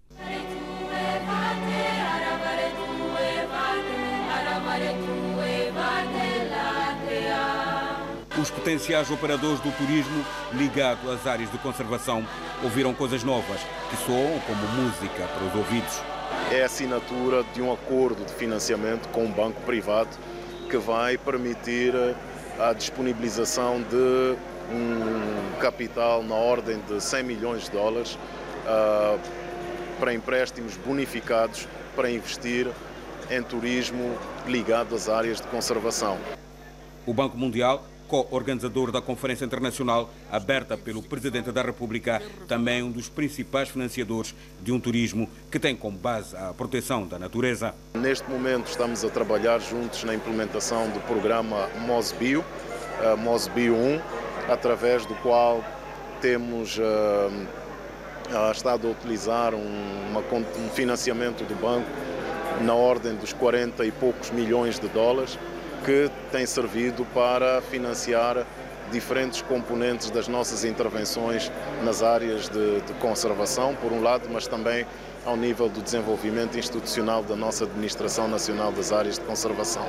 Os 8.36 8.50
potenciais 8.50 9.12
operadores 9.12 9.60
do 9.60 9.70
turismo 9.76 10.24
ligados 10.54 11.08
às 11.08 11.24
áreas 11.24 11.50
de 11.52 11.58
conservação 11.58 12.26
ouviram 12.64 12.92
coisas 12.92 13.22
novas 13.22 13.60
que 13.88 13.96
soam 13.96 14.40
como 14.40 14.66
música 14.82 15.24
para 15.28 15.44
os 15.46 15.54
ouvidos. 15.54 16.02
É 16.50 16.62
a 16.62 16.66
assinatura 16.66 17.44
de 17.54 17.62
um 17.62 17.72
acordo 17.72 18.24
de 18.24 18.32
financiamento 18.32 19.08
com 19.10 19.24
um 19.24 19.30
banco 19.30 19.60
privado 19.60 20.08
que 20.68 20.76
vai 20.76 21.16
permitir 21.16 21.94
a 22.58 22.72
disponibilização 22.72 23.80
de 23.82 24.36
um 24.68 25.58
capital 25.60 26.24
na 26.24 26.34
ordem 26.34 26.80
de 26.88 27.00
100 27.00 27.22
milhões 27.22 27.64
de 27.64 27.70
dólares 27.70 28.18
uh, 28.64 29.20
para 30.00 30.12
empréstimos 30.12 30.76
bonificados 30.76 31.68
para 31.94 32.10
investir 32.10 32.66
em 33.30 33.42
turismo 33.44 34.18
ligado 34.44 34.92
às 34.96 35.08
áreas 35.08 35.40
de 35.40 35.46
conservação. 35.46 36.18
O 37.06 37.14
Banco 37.14 37.36
Mundial 37.36 37.84
co-organizador 38.08 38.90
da 38.90 39.00
Conferência 39.00 39.44
Internacional 39.44 40.10
aberta 40.30 40.76
pelo 40.76 41.02
Presidente 41.02 41.50
da 41.50 41.62
República, 41.62 42.22
também 42.46 42.82
um 42.82 42.90
dos 42.90 43.08
principais 43.08 43.68
financiadores 43.68 44.34
de 44.62 44.72
um 44.72 44.80
turismo 44.80 45.28
que 45.50 45.58
tem 45.58 45.74
como 45.74 45.96
base 45.96 46.36
a 46.36 46.52
proteção 46.52 47.06
da 47.06 47.18
natureza. 47.18 47.74
Neste 47.94 48.28
momento 48.30 48.68
estamos 48.68 49.04
a 49.04 49.10
trabalhar 49.10 49.58
juntos 49.58 50.04
na 50.04 50.14
implementação 50.14 50.88
do 50.90 51.00
programa 51.00 51.68
MOSBio, 51.86 52.40
uh, 52.40 53.16
MOSBio 53.16 53.74
1, 53.74 54.00
através 54.48 55.06
do 55.06 55.14
qual 55.16 55.64
temos 56.20 56.78
uh, 56.78 58.50
estado 58.52 58.88
a 58.88 58.90
utilizar 58.90 59.54
um 59.54 60.70
financiamento 60.72 61.44
do 61.44 61.54
banco 61.54 61.88
na 62.62 62.74
ordem 62.74 63.14
dos 63.16 63.32
40 63.32 63.84
e 63.84 63.90
poucos 63.92 64.30
milhões 64.30 64.78
de 64.78 64.88
dólares 64.88 65.38
que 65.84 66.10
tem 66.32 66.46
servido 66.46 67.04
para 67.12 67.60
financiar 67.60 68.46
diferentes 68.90 69.42
componentes 69.42 70.10
das 70.10 70.28
nossas 70.28 70.64
intervenções 70.64 71.52
nas 71.84 72.02
áreas 72.02 72.48
de, 72.48 72.80
de, 72.80 72.92
conservação, 72.94 73.74
por 73.76 73.92
um 73.92 74.02
lado, 74.02 74.28
mas 74.32 74.46
também 74.46 74.86
ao 75.26 75.36
nível 75.36 75.68
do 75.68 75.82
desenvolvimento 75.82 76.58
institucional 76.58 77.22
da 77.22 77.36
nossa 77.36 77.64
Administração 77.64 78.28
Nacional 78.28 78.72
das 78.72 78.92
Áreas 78.92 79.18
de 79.18 79.24
Conservação. 79.24 79.86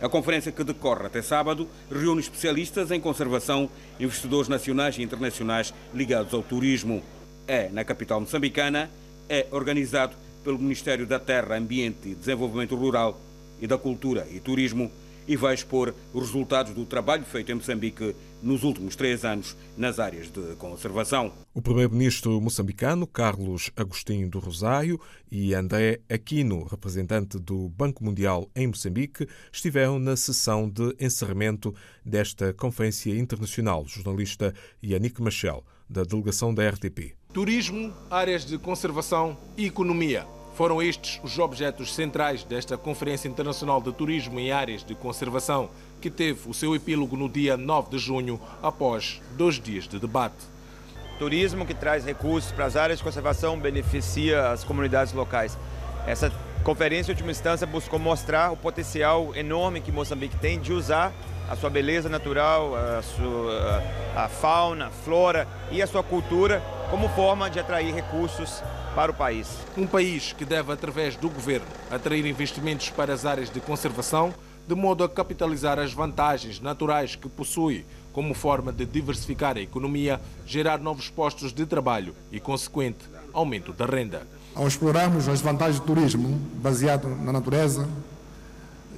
A 0.00 0.08
conferência 0.08 0.52
que 0.52 0.62
decorre 0.64 1.06
até 1.06 1.22
sábado 1.22 1.68
reúne 1.90 2.20
especialistas 2.20 2.90
em 2.90 3.00
conservação, 3.00 3.70
investidores 3.98 4.48
nacionais 4.48 4.98
e 4.98 5.02
internacionais 5.02 5.72
ligados 5.94 6.34
ao 6.34 6.42
turismo. 6.42 7.02
É 7.48 7.68
na 7.68 7.84
capital 7.84 8.20
moçambicana, 8.20 8.90
é 9.28 9.46
organizado 9.50 10.16
pelo 10.44 10.58
Ministério 10.58 11.06
da 11.06 11.18
Terra, 11.18 11.56
Ambiente 11.56 12.14
Desenvolvimento 12.14 12.76
Rural 12.76 13.18
e 13.60 13.66
da 13.66 13.78
Cultura 13.78 14.26
e 14.30 14.38
Turismo 14.38 14.90
e 15.26 15.36
vai 15.36 15.54
expor 15.54 15.94
os 16.12 16.26
resultados 16.26 16.72
do 16.72 16.84
trabalho 16.84 17.24
feito 17.24 17.50
em 17.52 17.54
Moçambique 17.56 18.14
nos 18.42 18.62
últimos 18.62 18.94
três 18.94 19.24
anos 19.24 19.56
nas 19.76 19.98
áreas 19.98 20.30
de 20.30 20.54
conservação. 20.56 21.32
O 21.54 21.62
primeiro-ministro 21.62 22.40
moçambicano, 22.40 23.06
Carlos 23.06 23.70
Agostinho 23.76 24.28
do 24.28 24.38
Rosário, 24.38 25.00
e 25.30 25.54
André 25.54 26.00
Aquino, 26.08 26.64
representante 26.64 27.38
do 27.38 27.68
Banco 27.68 28.04
Mundial 28.04 28.48
em 28.54 28.68
Moçambique, 28.68 29.26
estiveram 29.52 29.98
na 29.98 30.16
sessão 30.16 30.68
de 30.68 30.94
encerramento 31.00 31.74
desta 32.04 32.52
conferência 32.52 33.18
internacional. 33.18 33.82
O 33.82 33.88
jornalista 33.88 34.54
Yannick 34.82 35.20
Machel, 35.20 35.64
da 35.88 36.04
delegação 36.04 36.54
da 36.54 36.68
RTP. 36.68 37.14
Turismo, 37.32 37.92
áreas 38.10 38.44
de 38.44 38.58
conservação 38.58 39.36
e 39.56 39.66
economia. 39.66 40.35
Foram 40.56 40.80
estes 40.80 41.20
os 41.22 41.38
objetos 41.38 41.94
centrais 41.94 42.42
desta 42.42 42.78
Conferência 42.78 43.28
Internacional 43.28 43.78
de 43.78 43.92
Turismo 43.92 44.40
em 44.40 44.52
Áreas 44.52 44.82
de 44.82 44.94
Conservação, 44.94 45.68
que 46.00 46.08
teve 46.08 46.48
o 46.48 46.54
seu 46.54 46.74
epílogo 46.74 47.14
no 47.14 47.28
dia 47.28 47.58
9 47.58 47.90
de 47.90 47.98
junho, 47.98 48.40
após 48.62 49.20
dois 49.36 49.60
dias 49.60 49.86
de 49.86 49.98
debate. 49.98 50.46
Turismo 51.18 51.66
que 51.66 51.74
traz 51.74 52.06
recursos 52.06 52.52
para 52.52 52.64
as 52.64 52.74
áreas 52.74 53.00
de 53.00 53.04
conservação 53.04 53.60
beneficia 53.60 54.48
as 54.48 54.64
comunidades 54.64 55.12
locais. 55.12 55.58
Essa 56.06 56.32
conferência, 56.64 57.12
em 57.12 57.14
última 57.14 57.32
instância, 57.32 57.66
buscou 57.66 57.98
mostrar 57.98 58.50
o 58.50 58.56
potencial 58.56 59.34
enorme 59.34 59.82
que 59.82 59.92
Moçambique 59.92 60.38
tem 60.38 60.58
de 60.58 60.72
usar 60.72 61.12
a 61.50 61.54
sua 61.54 61.68
beleza 61.68 62.08
natural, 62.08 62.74
a, 62.74 63.02
sua, 63.02 63.82
a 64.16 64.28
fauna, 64.28 64.86
a 64.86 64.90
flora 64.90 65.46
e 65.70 65.82
a 65.82 65.86
sua 65.86 66.02
cultura 66.02 66.62
como 66.90 67.08
forma 67.10 67.50
de 67.50 67.58
atrair 67.58 67.94
recursos 67.94 68.62
para 68.94 69.10
o 69.10 69.14
país. 69.14 69.48
Um 69.76 69.86
país 69.86 70.32
que 70.32 70.44
deve, 70.44 70.72
através 70.72 71.16
do 71.16 71.28
governo, 71.28 71.66
atrair 71.90 72.24
investimentos 72.26 72.90
para 72.90 73.12
as 73.12 73.24
áreas 73.24 73.50
de 73.50 73.60
conservação, 73.60 74.32
de 74.66 74.74
modo 74.74 75.04
a 75.04 75.08
capitalizar 75.08 75.78
as 75.78 75.92
vantagens 75.92 76.60
naturais 76.60 77.14
que 77.14 77.28
possui, 77.28 77.84
como 78.12 78.34
forma 78.34 78.72
de 78.72 78.86
diversificar 78.86 79.56
a 79.56 79.60
economia, 79.60 80.20
gerar 80.46 80.78
novos 80.78 81.08
postos 81.08 81.52
de 81.52 81.66
trabalho 81.66 82.14
e, 82.32 82.40
consequente, 82.40 83.04
aumento 83.32 83.72
da 83.72 83.84
renda. 83.84 84.26
Ao 84.54 84.66
explorarmos 84.66 85.28
as 85.28 85.40
vantagens 85.40 85.78
do 85.78 85.86
turismo 85.86 86.40
baseado 86.54 87.08
na 87.08 87.32
natureza, 87.32 87.86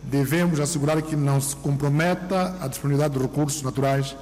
devemos 0.04 0.60
assegurar 0.60 1.02
que 1.02 1.16
não 1.16 1.40
se 1.40 1.56
comprometa 1.56 2.56
a 2.60 2.68
disponibilidade 2.68 3.14
de 3.14 3.20
recursos 3.20 3.60
naturais 3.62 4.16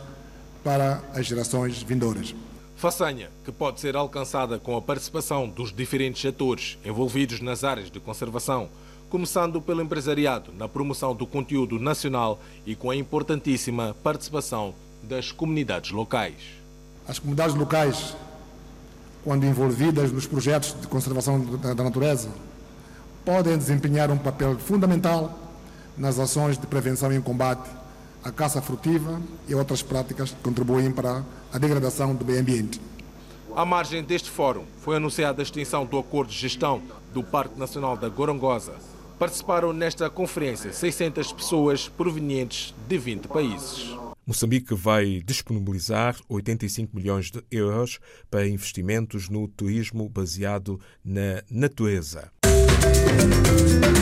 para 0.64 1.02
as 1.14 1.26
gerações 1.26 1.82
vindouras. 1.82 2.34
Façanha 2.76 3.30
que 3.44 3.50
pode 3.50 3.80
ser 3.80 3.96
alcançada 3.96 4.58
com 4.58 4.76
a 4.76 4.82
participação 4.82 5.48
dos 5.48 5.72
diferentes 5.72 6.24
atores 6.24 6.78
envolvidos 6.84 7.40
nas 7.40 7.64
áreas 7.64 7.90
de 7.90 7.98
conservação, 7.98 8.68
começando 9.08 9.60
pelo 9.60 9.82
empresariado 9.82 10.52
na 10.52 10.68
promoção 10.68 11.14
do 11.14 11.26
conteúdo 11.26 11.78
nacional 11.78 12.40
e 12.66 12.74
com 12.74 12.90
a 12.90 12.96
importantíssima 12.96 13.96
participação 14.02 14.74
das 15.02 15.32
comunidades 15.32 15.90
locais. 15.90 16.36
As 17.08 17.18
comunidades 17.18 17.54
locais 17.54 18.14
quando 19.26 19.44
envolvidas 19.44 20.12
nos 20.12 20.24
projetos 20.24 20.72
de 20.80 20.86
conservação 20.86 21.40
da 21.56 21.74
natureza, 21.82 22.28
podem 23.24 23.58
desempenhar 23.58 24.08
um 24.08 24.16
papel 24.16 24.56
fundamental 24.56 25.36
nas 25.98 26.20
ações 26.20 26.56
de 26.56 26.64
prevenção 26.64 27.12
e 27.12 27.20
combate 27.20 27.68
à 28.26 28.32
caça 28.32 28.60
furtiva 28.60 29.22
e 29.48 29.54
outras 29.54 29.82
práticas 29.82 30.32
que 30.32 30.42
contribuem 30.42 30.90
para 30.90 31.24
a 31.52 31.58
degradação 31.58 32.12
do 32.12 32.24
meio 32.24 32.40
ambiente. 32.40 32.80
À 33.54 33.64
margem 33.64 34.02
deste 34.02 34.28
fórum, 34.28 34.64
foi 34.80 34.96
anunciada 34.96 35.40
a 35.40 35.44
extinção 35.44 35.86
do 35.86 35.96
acordo 35.96 36.30
de 36.30 36.36
gestão 36.36 36.82
do 37.14 37.22
Parque 37.22 37.58
Nacional 37.58 37.96
da 37.96 38.08
Gorongosa. 38.08 38.74
Participaram 39.16 39.72
nesta 39.72 40.10
conferência 40.10 40.72
600 40.72 41.32
pessoas 41.32 41.88
provenientes 41.88 42.74
de 42.88 42.98
20 42.98 43.28
países. 43.28 43.96
Moçambique 44.26 44.74
vai 44.74 45.22
disponibilizar 45.24 46.16
85 46.28 46.96
milhões 46.96 47.30
de 47.30 47.44
euros 47.48 48.00
para 48.28 48.46
investimentos 48.46 49.28
no 49.28 49.46
turismo 49.46 50.08
baseado 50.08 50.80
na 51.04 51.42
natureza. 51.48 52.32
Música 52.44 53.96